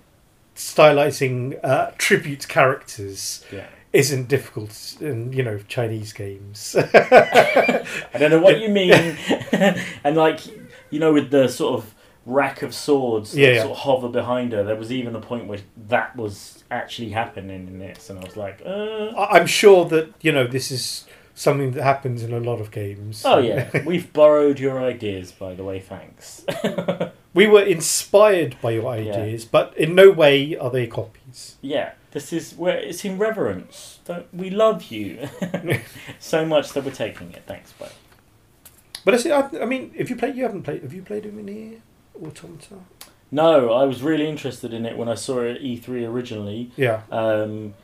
stylizing 0.57 1.59
uh, 1.62 1.92
tribute 1.98 2.48
characters 2.48 3.44
Yeah. 3.52 3.66
isn't 3.92 4.28
difficult 4.28 4.96
in 5.00 5.33
you 5.33 5.42
know 5.42 5.59
Chinese 5.68 6.12
games. 6.12 6.74
I 6.94 7.85
don't 8.18 8.31
know 8.31 8.40
what 8.40 8.61
you 8.61 8.68
mean. 8.81 8.92
and 10.04 10.16
like 10.16 10.40
you 10.90 10.98
know, 10.98 11.12
with 11.12 11.31
the 11.31 11.48
sort 11.48 11.74
of 11.74 11.94
rack 12.28 12.62
of 12.62 12.74
swords 12.74 13.32
that 13.32 13.40
Yeah, 13.40 13.48
yeah. 13.48 13.60
sort 13.62 13.72
of 13.72 13.78
hover 13.78 14.08
behind 14.08 14.52
her, 14.52 14.62
there 14.62 14.76
was 14.76 14.92
even 14.92 15.16
a 15.16 15.20
point 15.20 15.46
where 15.46 15.60
that 15.88 16.14
was 16.16 16.62
actually 16.70 17.10
happening 17.10 17.66
in 17.66 17.78
this, 17.78 18.10
and 18.10 18.18
I 18.20 18.24
was 18.24 18.36
like, 18.36 18.60
uh, 18.64 19.10
I'm 19.16 19.46
sure 19.46 19.84
that 19.86 20.12
you 20.20 20.30
know 20.32 20.46
this 20.46 20.70
is 20.70 21.06
something 21.34 21.70
that 21.72 21.82
happens 21.84 22.22
in 22.22 22.32
a 22.32 22.40
lot 22.40 22.60
of 22.60 22.70
games. 22.70 23.22
oh 23.24 23.38
yeah, 23.38 23.70
we've 23.84 24.12
borrowed 24.20 24.58
your 24.60 24.80
ideas, 24.80 25.32
by 25.32 25.54
the 25.54 25.64
way. 25.64 25.80
Thanks. 25.80 26.44
we 27.34 27.46
were 27.46 27.62
inspired 27.62 28.56
by 28.60 28.72
your 28.72 28.86
ideas, 28.88 29.44
but 29.44 29.72
in 29.76 29.94
no 29.94 30.10
way 30.10 30.56
are 30.56 30.70
they 30.70 30.86
copies. 30.86 31.56
yeah, 31.62 31.92
this 32.10 32.32
is 32.32 32.54
where 32.54 32.76
it's 32.76 33.04
in 33.04 33.18
reverence. 33.18 34.00
Don't, 34.04 34.26
we 34.34 34.50
love 34.50 34.84
you 34.90 35.28
so 36.18 36.44
much 36.44 36.72
that 36.72 36.84
we're 36.84 36.90
taking 36.90 37.32
it. 37.32 37.42
Thanks, 37.46 37.72
bye. 37.72 37.90
But 39.04 39.14
I, 39.14 39.16
see, 39.18 39.30
I, 39.30 39.48
I 39.62 39.64
mean, 39.64 39.92
if 39.96 40.10
you 40.10 40.16
play, 40.16 40.30
you 40.32 40.42
haven't 40.42 40.64
played. 40.64 40.82
Have 40.82 40.92
you 40.92 41.02
played 41.02 41.24
him 41.24 41.38
in 41.38 41.48
here, 41.48 41.78
Automata? 42.22 42.76
No, 43.31 43.72
I 43.72 43.85
was 43.85 44.02
really 44.02 44.28
interested 44.28 44.72
in 44.72 44.87
it 44.87 44.96
when 44.96 45.09
I 45.09 45.14
saw 45.14 45.40
it 45.40 45.57
at 45.57 45.62
E3 45.62 46.09
originally. 46.09 46.70
Yeah, 46.76 47.02
Um, 47.11 47.74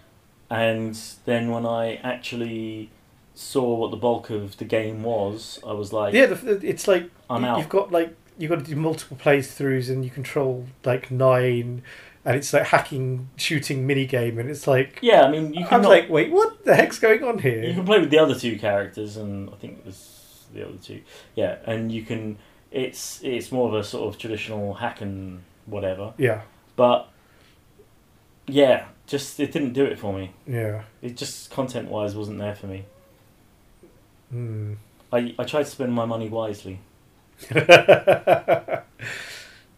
and 0.50 0.98
then 1.24 1.50
when 1.50 1.66
I 1.66 1.96
actually 1.96 2.90
saw 3.34 3.74
what 3.74 3.90
the 3.90 3.96
bulk 3.96 4.30
of 4.30 4.56
the 4.58 4.64
game 4.64 5.02
was, 5.02 5.58
I 5.66 5.72
was 5.72 5.92
like, 5.92 6.14
Yeah, 6.14 6.26
the, 6.26 6.60
it's 6.66 6.86
like 6.88 7.10
I'm 7.28 7.42
you- 7.42 7.48
out. 7.48 7.58
You've 7.58 7.68
got 7.68 7.90
like 7.92 8.14
you've 8.38 8.50
got 8.50 8.58
to 8.60 8.64
do 8.64 8.76
multiple 8.76 9.16
playthroughs, 9.16 9.88
and 9.90 10.04
you 10.04 10.10
control 10.10 10.66
like 10.84 11.10
nine, 11.10 11.82
and 12.24 12.36
it's 12.36 12.52
like 12.52 12.64
hacking, 12.66 13.28
shooting 13.36 13.86
mini 13.86 14.06
game, 14.06 14.38
and 14.38 14.48
it's 14.50 14.66
like 14.66 14.98
Yeah, 15.02 15.22
I 15.22 15.30
mean, 15.30 15.52
you 15.54 15.64
can 15.64 15.74
I'm 15.74 15.82
not- 15.82 15.88
like, 15.90 16.08
wait, 16.10 16.30
what 16.32 16.64
the 16.64 16.74
heck's 16.74 16.98
going 16.98 17.22
on 17.24 17.38
here? 17.38 17.62
You 17.64 17.74
can 17.74 17.84
play 17.84 18.00
with 18.00 18.10
the 18.10 18.18
other 18.18 18.34
two 18.34 18.58
characters, 18.58 19.16
and 19.16 19.50
I 19.50 19.54
think 19.56 19.78
it 19.80 19.86
was 19.86 20.44
the 20.54 20.64
other 20.66 20.78
two. 20.82 21.02
Yeah, 21.34 21.56
and 21.66 21.92
you 21.92 22.02
can. 22.02 22.38
It's 22.74 23.20
it's 23.22 23.52
more 23.52 23.68
of 23.68 23.74
a 23.74 23.84
sort 23.84 24.08
of 24.12 24.18
traditional 24.20 24.74
hack 24.74 25.00
and 25.00 25.42
whatever, 25.66 26.12
Yeah, 26.18 26.40
but 26.76 27.08
yeah, 28.48 28.86
just 29.06 29.38
it 29.38 29.52
didn't 29.52 29.72
do 29.74 29.84
it 29.84 29.98
for 29.98 30.12
me. 30.12 30.32
yeah. 30.46 30.82
It 31.00 31.16
just 31.16 31.50
content 31.50 31.88
wise 31.88 32.16
wasn't 32.16 32.38
there 32.40 32.54
for 32.56 32.66
me. 32.66 32.84
Hmm. 34.30 34.74
I 35.12 35.34
I 35.38 35.44
tried 35.44 35.64
to 35.64 35.70
spend 35.70 35.92
my 35.92 36.04
money 36.04 36.28
wisely. 36.28 36.80
Uh, 37.54 38.80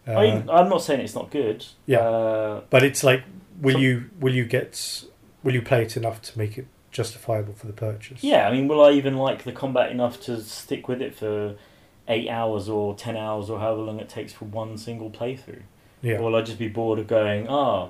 I 0.09 0.23
mean, 0.23 0.49
I'm 0.51 0.69
not 0.69 0.83
saying 0.83 1.01
it's 1.01 1.15
not 1.15 1.31
good. 1.31 1.67
Yeah. 1.87 1.99
Uh, 1.99 2.61
but 2.71 2.83
it's 2.85 3.03
like, 3.03 3.25
will 3.61 3.73
some- 3.75 3.83
you 3.83 4.05
will 4.21 4.35
you 4.35 4.45
get 4.45 5.05
will 5.43 5.55
you 5.55 5.63
play 5.63 5.83
it 5.83 5.97
enough 5.97 6.23
to 6.23 6.39
make 6.39 6.57
it 6.59 6.67
justifiable 6.93 7.53
for 7.55 7.67
the 7.67 7.73
purchase? 7.73 8.23
yeah, 8.25 8.49
I 8.49 8.53
mean, 8.53 8.69
will 8.69 8.83
I 8.85 8.93
even 8.93 9.17
like 9.17 9.45
the 9.45 9.53
combat 9.53 9.91
enough 9.91 10.21
to 10.23 10.41
stick 10.43 10.89
with 10.89 11.03
it 11.03 11.15
for 11.15 11.57
eight 12.09 12.29
hours 12.29 12.69
or 12.69 12.95
ten 12.95 13.17
hours 13.17 13.51
or 13.51 13.59
however 13.61 13.83
long 13.83 14.01
it 14.01 14.09
takes 14.09 14.33
for 14.33 14.45
one 14.47 14.77
single 14.79 15.11
playthrough? 15.11 15.63
yeah, 16.03 16.19
Or 16.19 16.23
will 16.31 16.37
I 16.37 16.43
just 16.43 16.59
be 16.59 16.69
bored 16.69 16.99
of 16.99 17.07
going, 17.07 17.49
ah, 17.49 17.89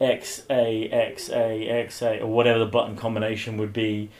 X 0.00 0.42
A 0.50 0.88
X 0.88 1.30
A 1.30 1.68
X 1.68 2.02
A 2.02 2.20
or 2.20 2.26
whatever 2.26 2.58
the 2.58 2.66
button 2.66 2.96
combination 2.96 3.56
would 3.58 3.72
be 3.72 4.10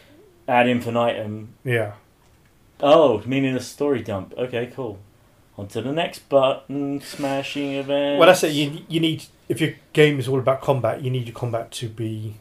ad 0.47 0.69
infinitum. 0.69 1.55
yeah. 1.65 1.93
Oh, 2.85 3.23
meaning 3.27 3.55
a 3.55 3.61
story 3.61 4.03
dump. 4.03 4.35
Okay, 4.37 4.67
cool. 4.75 4.99
On 5.57 5.69
to 5.69 5.81
the 5.83 5.93
next 5.93 6.29
button, 6.29 7.01
smashing 7.01 7.73
event. 7.75 8.19
Well, 8.19 8.27
that's 8.27 8.43
it. 8.43 8.53
You 8.53 8.81
you 8.89 8.99
need 9.01 9.25
if 9.49 9.61
your 9.61 9.75
game 9.93 10.19
is 10.19 10.27
all 10.29 10.39
about 10.39 10.61
combat, 10.63 11.03
you 11.03 11.11
need 11.11 11.27
your 11.27 11.35
combat 11.35 11.71
to 11.73 11.89
be 11.89 12.35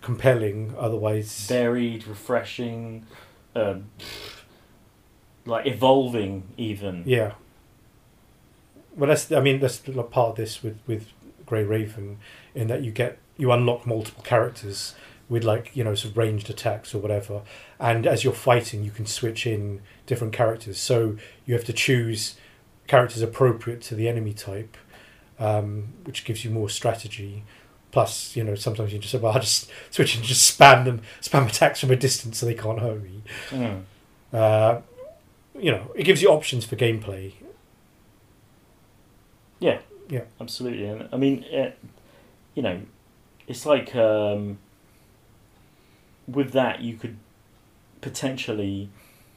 compelling. 0.00 0.74
Otherwise, 0.78 1.46
varied, 1.46 2.06
refreshing, 2.06 3.06
um, 3.54 3.86
like 5.44 5.66
evolving 5.66 6.44
even. 6.56 7.02
yeah. 7.06 7.32
Well, 8.94 9.08
that's 9.08 9.32
I 9.32 9.40
mean 9.40 9.60
that's 9.60 9.78
part 9.78 10.30
of 10.30 10.36
this 10.36 10.62
with 10.62 10.78
with 10.86 11.08
Gray 11.46 11.64
Raven, 11.64 12.18
in 12.54 12.68
that 12.68 12.82
you 12.82 12.90
get 12.90 13.18
you 13.36 13.50
unlock 13.50 13.86
multiple 13.86 14.22
characters 14.22 14.94
with 15.28 15.44
like 15.44 15.74
you 15.74 15.82
know 15.82 15.94
sort 15.94 16.12
of 16.12 16.18
ranged 16.18 16.50
attacks 16.50 16.94
or 16.94 16.98
whatever, 16.98 17.42
and 17.80 18.06
as 18.06 18.22
you're 18.22 18.34
fighting, 18.34 18.84
you 18.84 18.90
can 18.90 19.06
switch 19.06 19.46
in 19.46 19.80
different 20.06 20.34
characters. 20.34 20.78
So 20.78 21.16
you 21.46 21.54
have 21.54 21.64
to 21.64 21.72
choose 21.72 22.36
characters 22.86 23.22
appropriate 23.22 23.80
to 23.82 23.94
the 23.94 24.08
enemy 24.08 24.34
type, 24.34 24.76
um, 25.38 25.94
which 26.04 26.24
gives 26.24 26.44
you 26.44 26.50
more 26.50 26.68
strategy. 26.68 27.44
Plus, 27.92 28.36
you 28.36 28.44
know, 28.44 28.54
sometimes 28.54 28.92
you 28.92 28.98
just 28.98 29.12
say, 29.12 29.18
"Well, 29.22 29.32
I'll 29.32 29.40
just 29.40 29.70
switch 29.90 30.14
and 30.16 30.24
just 30.24 30.58
spam 30.58 30.84
them, 30.84 31.00
spam 31.22 31.48
attacks 31.48 31.80
from 31.80 31.90
a 31.90 31.96
distance 31.96 32.38
so 32.38 32.46
they 32.46 32.54
can't 32.54 32.80
hurt 32.80 33.02
me." 33.02 33.22
Mm. 33.50 33.82
Uh, 34.32 34.80
you 35.58 35.70
know, 35.70 35.90
it 35.94 36.04
gives 36.04 36.22
you 36.22 36.28
options 36.28 36.64
for 36.64 36.76
gameplay. 36.76 37.32
Yeah. 39.60 39.80
Yeah. 40.08 40.22
Absolutely. 40.40 40.86
And 40.86 41.08
I 41.12 41.16
mean, 41.16 41.44
it, 41.44 41.78
you 42.54 42.62
know, 42.62 42.80
it's 43.46 43.64
like 43.66 43.94
um, 43.94 44.58
with 46.26 46.52
that, 46.52 46.80
you 46.80 46.96
could 46.96 47.16
potentially 48.00 48.88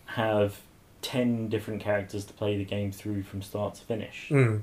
have 0.07 0.61
10 1.01 1.49
different 1.49 1.81
characters 1.81 2.25
to 2.25 2.33
play 2.33 2.57
the 2.57 2.65
game 2.65 2.91
through 2.91 3.23
from 3.23 3.41
start 3.41 3.75
to 3.75 3.81
finish 3.83 4.29
Mm. 4.31 4.61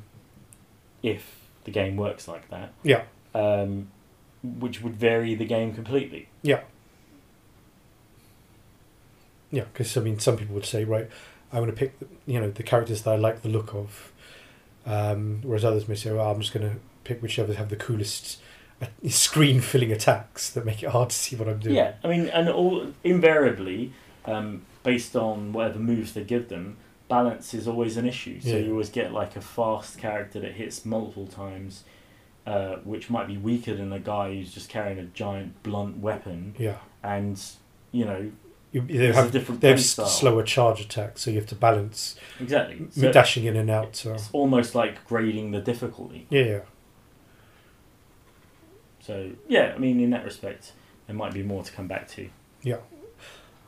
if 1.03 1.39
the 1.65 1.71
game 1.71 1.97
works 1.97 2.27
like 2.27 2.49
that. 2.51 2.73
Yeah. 2.83 3.05
Um, 3.35 3.89
which 4.43 4.83
would 4.83 4.97
vary 4.97 5.35
the 5.37 5.45
game 5.45 5.73
completely. 5.73 6.29
Yeah, 6.43 6.63
Yeah, 9.53 9.65
because 9.73 9.97
I 9.97 10.01
mean, 10.01 10.19
some 10.19 10.37
people 10.37 10.55
would 10.55 10.65
say, 10.65 10.83
right, 10.85 11.09
I 11.53 11.59
want 11.61 11.71
to 11.71 11.77
pick, 11.77 11.99
the, 11.99 12.07
you 12.27 12.41
know, 12.41 12.51
the 12.51 12.63
characters 12.63 13.03
that 13.03 13.11
I 13.11 13.17
like 13.17 13.43
the 13.43 13.49
look 13.49 13.75
of, 13.75 14.13
um, 14.87 15.41
whereas 15.43 15.65
others 15.65 15.87
may 15.89 15.95
say, 15.95 16.11
well, 16.13 16.31
I'm 16.31 16.41
just 16.41 16.53
going 16.53 16.69
to 16.69 16.77
pick 17.05 17.21
whichever 17.23 17.53
have 17.55 17.69
the 17.69 17.77
coolest 17.77 18.41
uh, 18.81 18.87
screen-filling 19.09 19.93
attacks 19.93 20.51
that 20.51 20.65
make 20.65 20.83
it 20.83 20.91
hard 20.91 21.11
to 21.11 21.17
see 21.17 21.37
what 21.37 21.49
I'm 21.49 21.59
doing. 21.59 21.77
Yeah, 21.77 21.95
I 22.03 22.09
mean, 22.09 22.29
and 22.29 22.49
all 22.49 22.87
invariably, 23.05 23.93
um, 24.25 24.63
based 24.83 25.15
on 25.15 25.53
whatever 25.53 25.79
moves 25.79 26.13
they 26.15 26.25
give 26.25 26.49
them, 26.49 26.77
balance 27.09 27.53
is 27.53 27.69
always 27.69 27.97
an 27.97 28.07
issue. 28.07 28.41
So 28.41 28.49
Yeah. 28.51 28.57
you 28.57 28.71
always 28.73 28.89
get 28.89 29.13
like 29.13 29.37
a 29.37 29.41
fast 29.41 29.99
character 29.99 30.41
that 30.41 30.53
hits 30.53 30.87
multiple 30.87 31.27
times, 31.27 31.85
uh, 32.47 32.77
which 32.85 33.11
might 33.11 33.27
be 33.27 33.37
weaker 33.37 33.75
than 33.75 33.93
a 33.93 34.01
guy 34.01 34.35
who's 34.35 34.53
just 34.53 34.69
carrying 34.69 34.99
a 34.99 35.05
giant 35.05 35.63
blunt 35.63 35.99
weapon, 35.99 36.55
yeah. 36.59 36.77
and 37.03 37.41
you 37.93 38.07
know, 38.07 38.33
You, 38.73 38.81
they 38.81 39.13
have 39.13 39.31
different 39.31 39.61
they 39.61 39.69
have 39.69 39.83
slower 39.83 40.43
charge 40.43 40.81
attacks, 40.81 41.21
so 41.21 41.31
you 41.31 41.37
have 41.37 41.49
to 41.49 41.55
balance 41.55 42.17
Exactly. 42.41 42.87
So 42.91 43.13
dashing 43.13 43.45
in 43.45 43.55
and 43.55 43.69
out. 43.71 43.97
So. 43.97 44.15
it's 44.15 44.31
almost 44.33 44.75
like 44.75 45.05
grading 45.07 45.51
the 45.51 45.61
difficulty. 45.61 46.27
Yeah, 46.31 46.43
yeah, 46.43 46.61
So 49.01 49.31
yeah, 49.47 49.73
I 49.75 49.79
mean, 49.79 50.01
in 50.01 50.09
that 50.11 50.25
respect, 50.25 50.73
there 51.07 51.15
might 51.15 51.35
be 51.35 51.43
more 51.43 51.63
to 51.63 51.71
come 51.71 51.87
back 51.87 52.09
to. 52.13 52.29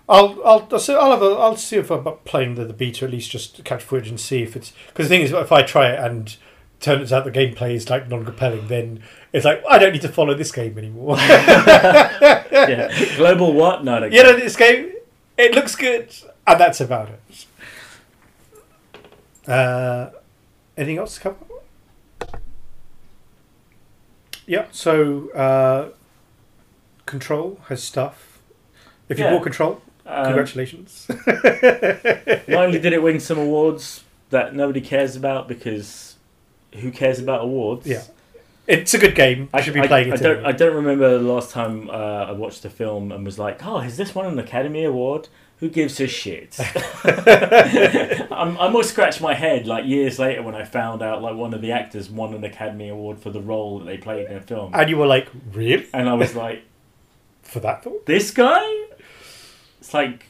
I'll 0.09 0.41
I'll 0.45 0.69
I'll 0.71 0.79
see, 0.79 0.95
I'll 0.95 1.11
have 1.13 1.23
a, 1.23 1.27
I'll 1.27 1.57
see 1.57 1.77
if 1.77 1.91
I'm 1.91 2.05
playing 2.25 2.57
the, 2.57 2.65
the 2.65 2.75
beta 2.75 3.05
at 3.05 3.11
least 3.11 3.31
just 3.31 3.57
to 3.57 3.63
catch 3.63 3.83
footage 3.83 4.09
and 4.09 4.21
see 4.21 4.43
if 4.43 4.55
it's 4.57 4.73
because 4.89 5.09
the 5.09 5.15
thing 5.15 5.23
is 5.23 5.33
if 5.33 5.53
I 5.53 5.63
try 5.63 5.91
it 5.91 5.99
and 5.99 6.37
turns 6.81 7.13
out 7.13 7.25
the 7.25 7.31
gameplay 7.31 7.75
is 7.75 7.89
like 7.89 8.09
non 8.09 8.25
compelling 8.25 8.69
then 8.69 9.03
it's 9.33 9.47
like 9.47 9.63
I 9.69 9.79
don't 9.79 9.93
need 9.93 10.03
to 10.03 10.09
follow 10.09 10.35
this 10.35 10.53
game 10.53 10.77
anymore. 10.77 11.17
yeah, 11.19 13.15
global 13.17 13.55
what? 13.55 13.85
No, 13.85 13.99
no. 13.99 14.07
you 14.07 14.23
know 14.23 14.35
this 14.35 14.57
game 14.57 14.93
it 15.37 15.55
looks 15.55 15.75
good 15.77 16.15
and 16.47 16.61
that's 16.61 16.81
about 16.81 17.09
it. 17.11 17.47
Uh, 19.49 20.11
anything 20.77 20.99
else 20.99 21.15
to 21.17 21.21
cover? 21.21 21.37
Yeah. 24.47 24.67
So 24.73 25.31
uh, 25.31 25.89
Control 27.07 27.61
has 27.69 27.83
stuff. 27.83 28.39
If 29.09 29.19
you 29.19 29.25
Yeah. 29.25 29.31
bought 29.33 29.43
Control, 29.43 29.83
Um, 30.07 30.25
congratulations. 30.27 31.07
Not 31.27 32.65
only 32.67 32.79
did 32.79 32.93
it 32.93 33.03
win 33.03 33.21
some 33.21 33.39
awards 33.39 34.05
that 34.31 34.55
nobody 34.55 34.81
cares 34.83 35.17
about 35.17 35.49
because 35.49 36.17
who 36.75 36.91
cares 36.91 37.19
about 37.19 37.43
awards? 37.43 37.87
Yeah. 37.87 38.03
It's 38.67 38.95
a 38.95 38.99
good 38.99 39.15
game. 39.15 39.49
I 39.53 39.61
should 39.61 39.75
be 39.75 39.81
I, 39.81 39.87
playing 39.87 40.11
I 40.13 40.15
it. 40.15 40.21
don't. 40.23 40.37
anyway. 40.37 40.49
I 40.49 40.53
don't 40.53 40.75
remember 40.75 41.19
the 41.19 41.25
last 41.25 41.51
time 41.51 41.91
uh, 41.91 41.93
I 41.93 42.33
watched 42.33 42.65
a 42.65 42.71
film 42.71 43.13
and 43.13 43.25
was 43.25 43.39
like, 43.39 43.65
"Oh, 43.65 43.79
has 43.79 43.97
this 43.97 44.15
won 44.15 44.27
an 44.27 44.39
Academy 44.39 44.85
Award? 44.85 45.29
Who 45.59 45.69
gives 45.69 46.01
a 46.01 46.07
shit?" 46.07 46.57
I'm, 47.05 48.57
I 48.57 48.61
almost 48.61 48.91
scratched 48.91 49.21
my 49.21 49.35
head 49.35 49.67
like 49.67 49.85
years 49.85 50.19
later 50.19 50.43
when 50.43 50.55
I 50.55 50.65
found 50.65 51.03
out 51.03 51.21
like 51.23 51.35
one 51.37 51.53
of 51.55 51.61
the 51.61 51.73
actors 51.73 52.09
won 52.11 52.33
an 52.35 52.43
Academy 52.45 52.89
Award 52.89 53.19
for 53.19 53.31
the 53.31 53.41
role 53.41 53.79
that 53.81 53.85
they 53.85 53.99
played 53.99 54.29
in 54.31 54.37
a 54.37 54.41
film, 54.41 54.73
and 54.75 54.89
you 54.89 54.97
were 54.97 55.07
like, 55.07 55.29
really? 55.53 55.87
and 55.93 56.09
I 56.09 56.15
was 56.15 56.35
like, 56.35 56.63
For 57.43 57.61
that 57.61 57.85
thought? 57.85 58.07
"This 58.07 58.31
guy?" 58.31 58.65
It's 59.81 59.93
like, 59.93 60.25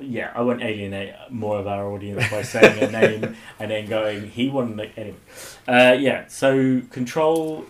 yeah, 0.00 0.32
I 0.34 0.42
won't 0.42 0.62
alienate 0.62 1.14
more 1.30 1.58
of 1.58 1.66
our 1.66 1.86
audience 1.86 2.28
by 2.30 2.42
saying 2.42 2.82
a 2.82 2.90
name 2.90 3.36
and 3.58 3.70
then 3.70 3.86
going, 3.86 4.28
"He 4.30 4.48
won." 4.48 4.76
The... 4.76 4.88
Anyway, 4.96 5.16
uh, 5.68 5.96
yeah. 5.98 6.26
So 6.28 6.82
Control 6.90 7.64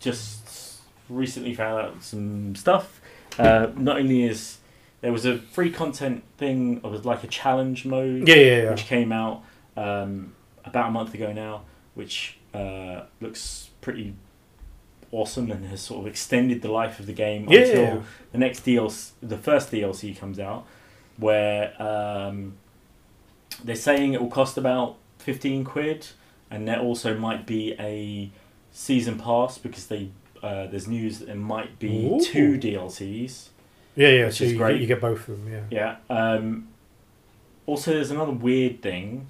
just 0.00 0.80
recently 1.08 1.54
found 1.54 1.80
out 1.80 2.02
some 2.02 2.54
stuff. 2.54 3.00
Uh, 3.38 3.68
not 3.76 3.98
only 3.98 4.24
is 4.24 4.58
there 5.00 5.12
was 5.12 5.24
a 5.24 5.38
free 5.38 5.70
content 5.70 6.22
thing, 6.38 6.76
it 6.76 6.84
was 6.84 7.04
like 7.04 7.24
a 7.24 7.26
challenge 7.26 7.84
mode, 7.84 8.28
Yeah, 8.28 8.34
yeah, 8.34 8.62
yeah. 8.62 8.70
which 8.70 8.84
came 8.84 9.12
out 9.12 9.42
um, 9.76 10.34
about 10.64 10.88
a 10.88 10.90
month 10.90 11.12
ago 11.14 11.32
now, 11.32 11.62
which 11.94 12.38
uh, 12.54 13.02
looks 13.20 13.70
pretty 13.80 14.14
awesome 15.10 15.50
and 15.50 15.66
has 15.66 15.80
sort 15.82 16.00
of 16.00 16.06
extended 16.06 16.62
the 16.62 16.70
life 16.70 16.98
of 17.00 17.06
the 17.06 17.12
game 17.12 17.46
Yeah, 17.48 17.60
until 17.60 17.82
yeah, 17.82 18.00
the 18.32 18.38
next 18.38 18.64
DLC, 18.64 19.10
the 19.22 19.36
first 19.36 19.70
DLC 19.70 20.16
comes 20.16 20.38
out, 20.38 20.66
where 21.16 21.80
um, 21.82 22.54
they're 23.62 23.76
saying 23.76 24.14
it 24.14 24.20
will 24.20 24.30
cost 24.30 24.56
about 24.56 24.96
fifteen 25.18 25.64
quid, 25.64 26.06
and 26.50 26.66
there 26.66 26.80
also 26.80 27.16
might 27.16 27.46
be 27.46 27.74
a 27.78 28.30
season 28.72 29.18
pass 29.18 29.58
because 29.58 29.86
they 29.86 30.10
uh, 30.42 30.66
there's 30.66 30.88
news 30.88 31.18
that 31.20 31.26
there 31.26 31.34
might 31.36 31.78
be 31.78 32.06
Ooh. 32.06 32.20
two 32.20 32.58
DLCs. 32.58 33.48
Yeah, 33.94 34.08
yeah. 34.08 34.24
Which 34.26 34.36
So 34.38 34.44
is 34.44 34.52
you 34.52 34.58
great. 34.58 34.72
get, 34.74 34.80
you 34.80 34.86
get 34.86 35.00
both 35.00 35.28
of 35.28 35.44
them. 35.44 35.52
Yeah. 35.70 35.96
Yeah. 36.08 36.14
Um, 36.34 36.68
also, 37.66 37.92
there's 37.92 38.10
another 38.10 38.32
weird 38.32 38.82
thing 38.82 39.28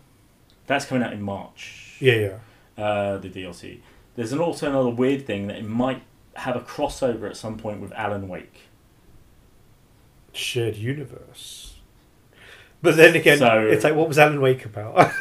that's 0.66 0.84
coming 0.84 1.02
out 1.04 1.12
in 1.12 1.20
March. 1.20 1.96
Yeah, 2.00 2.38
yeah. 2.76 2.82
Uh, 2.82 3.18
the 3.18 3.28
DLC. 3.28 3.80
There's 4.16 4.32
an 4.32 4.38
also 4.38 4.68
another 4.68 4.88
weird 4.90 5.26
thing 5.26 5.48
that 5.48 5.56
it 5.56 5.64
might 5.64 6.02
have 6.34 6.56
a 6.56 6.60
crossover 6.60 7.28
at 7.28 7.36
some 7.36 7.58
point 7.58 7.80
with 7.80 7.92
Alan 7.92 8.28
Wake. 8.28 8.60
Shared 10.32 10.76
universe. 10.76 11.71
But 12.82 12.96
then 12.96 13.14
again, 13.14 13.38
So- 13.38 13.66
it's 13.68 13.84
like, 13.84 13.94
what 13.94 14.08
was 14.08 14.18
Alan 14.18 14.40
Wake 14.40 14.64
about? 14.64 15.12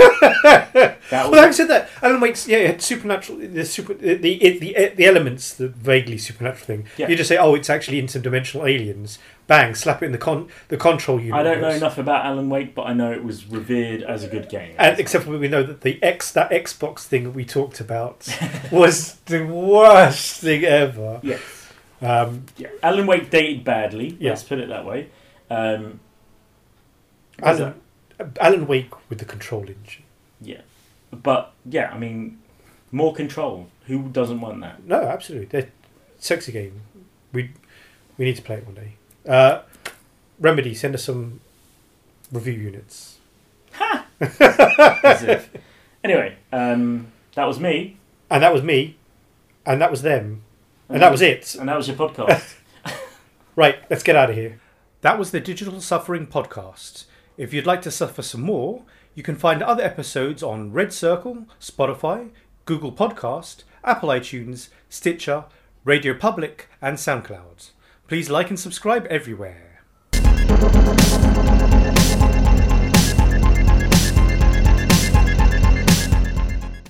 That 1.12 1.30
well, 1.30 1.41
having 1.41 1.51
said 1.51 1.68
that, 1.68 1.89
Alan 2.01 2.22
Wake's 2.22 2.47
yeah, 2.47 2.59
it 2.59 2.68
had 2.68 2.82
supernatural, 2.82 3.39
the 3.39 3.66
super, 3.66 3.93
the 3.93 4.14
the 4.16 4.59
the, 4.59 4.91
the 4.95 5.05
elements, 5.05 5.53
the 5.53 5.68
vaguely 5.68 6.18
supernatural 6.18 6.66
thing. 6.66 6.88
Yeah. 6.95 7.09
You 7.09 7.18
just 7.18 7.28
say, 7.28 7.38
oh, 7.38 7.53
it's 7.53 7.70
actually 7.70 8.01
interdimensional 8.01 8.70
aliens. 8.70 9.20
Bang, 9.45 9.76
slap 9.76 10.01
it 10.01 10.05
in 10.05 10.12
the 10.14 10.18
con 10.18 10.47
the 10.70 10.78
control 10.78 11.20
universe. 11.20 11.39
I 11.39 11.43
don't 11.43 11.59
know 11.62 11.70
enough 11.70 11.97
about 11.97 12.26
Alan 12.26 12.49
Wake, 12.49 12.74
but 12.74 12.84
I 12.84 12.93
know 12.93 13.12
it 13.12 13.26
was 13.26 13.45
revered 13.45 14.03
as 14.03 14.24
a 14.24 14.28
good 14.30 14.47
game. 14.47 14.74
And 14.78 14.97
except 14.99 15.26
for 15.26 15.38
we 15.38 15.49
know 15.49 15.64
that 15.64 15.82
the 15.82 16.01
X 16.01 16.32
that 16.32 16.49
Xbox 16.51 16.99
thing 16.99 17.26
that 17.26 17.32
we 17.32 17.43
talked 17.43 17.82
about 17.82 18.26
was 18.72 19.16
the 19.26 19.43
worst 19.45 20.39
thing 20.39 20.64
ever. 20.64 21.20
yes, 21.24 21.41
Um, 22.01 22.45
yeah. 22.57 22.70
Alan 22.82 23.05
Wake 23.05 23.30
dated 23.30 23.66
badly. 23.66 24.16
Yeah. 24.20 24.30
Let's 24.30 24.43
put 24.43 24.59
it 24.59 24.70
that 24.70 24.86
way. 24.86 25.09
Um, 25.49 25.99
Alan, 27.41 27.81
Alan 28.39 28.67
Wake 28.67 28.91
with 29.09 29.19
the 29.19 29.25
control 29.25 29.61
engine. 29.61 30.03
Yeah, 30.41 30.61
but 31.11 31.53
yeah, 31.65 31.91
I 31.93 31.97
mean, 31.97 32.39
more 32.91 33.13
control. 33.13 33.67
Who 33.87 34.09
doesn't 34.09 34.41
want 34.41 34.61
that? 34.61 34.83
No, 34.85 35.01
absolutely, 35.01 35.47
they're 35.47 35.69
sexy 36.19 36.51
game. 36.51 36.81
We 37.33 37.51
we 38.17 38.25
need 38.25 38.35
to 38.37 38.41
play 38.41 38.57
it 38.57 38.65
one 38.65 38.75
day. 38.75 38.93
Uh, 39.27 39.61
Remedy, 40.39 40.73
send 40.73 40.95
us 40.95 41.03
some 41.03 41.39
review 42.31 42.53
units. 42.53 43.17
As 44.19 45.23
if. 45.23 45.49
Anyway, 46.03 46.35
um, 46.51 47.07
that 47.35 47.45
was 47.45 47.59
me, 47.59 47.97
And 48.29 48.41
that 48.43 48.51
was 48.53 48.63
me, 48.63 48.95
and 49.65 49.79
that 49.81 49.91
was 49.91 50.01
them, 50.01 50.41
and 50.89 51.01
that 51.01 51.11
was 51.11 51.21
it. 51.21 51.55
and 51.55 51.69
that 51.69 51.77
was 51.77 51.87
your 51.87 51.95
podcast. 52.09 52.55
Right, 53.55 53.77
let's 53.89 54.01
get 54.03 54.15
out 54.15 54.29
of 54.29 54.35
here. 54.35 54.59
That 55.01 55.19
was 55.19 55.31
the 55.31 55.39
Digital 55.39 55.79
Suffering 55.81 56.25
Podcast. 56.27 57.05
If 57.41 57.55
you'd 57.55 57.65
like 57.65 57.81
to 57.81 57.89
suffer 57.89 58.21
some 58.21 58.41
more, 58.41 58.83
you 59.15 59.23
can 59.23 59.35
find 59.35 59.63
other 59.63 59.81
episodes 59.81 60.43
on 60.43 60.71
RedCircle, 60.71 61.47
Spotify, 61.59 62.29
Google 62.65 62.91
Podcast, 62.91 63.63
Apple 63.83 64.09
iTunes, 64.09 64.69
Stitcher, 64.89 65.45
RadioPublic, 65.83 66.65
and 66.83 66.97
SoundCloud. 66.97 67.71
Please 68.07 68.29
like 68.29 68.51
and 68.51 68.59
subscribe 68.59 69.07
everywhere. 69.07 69.70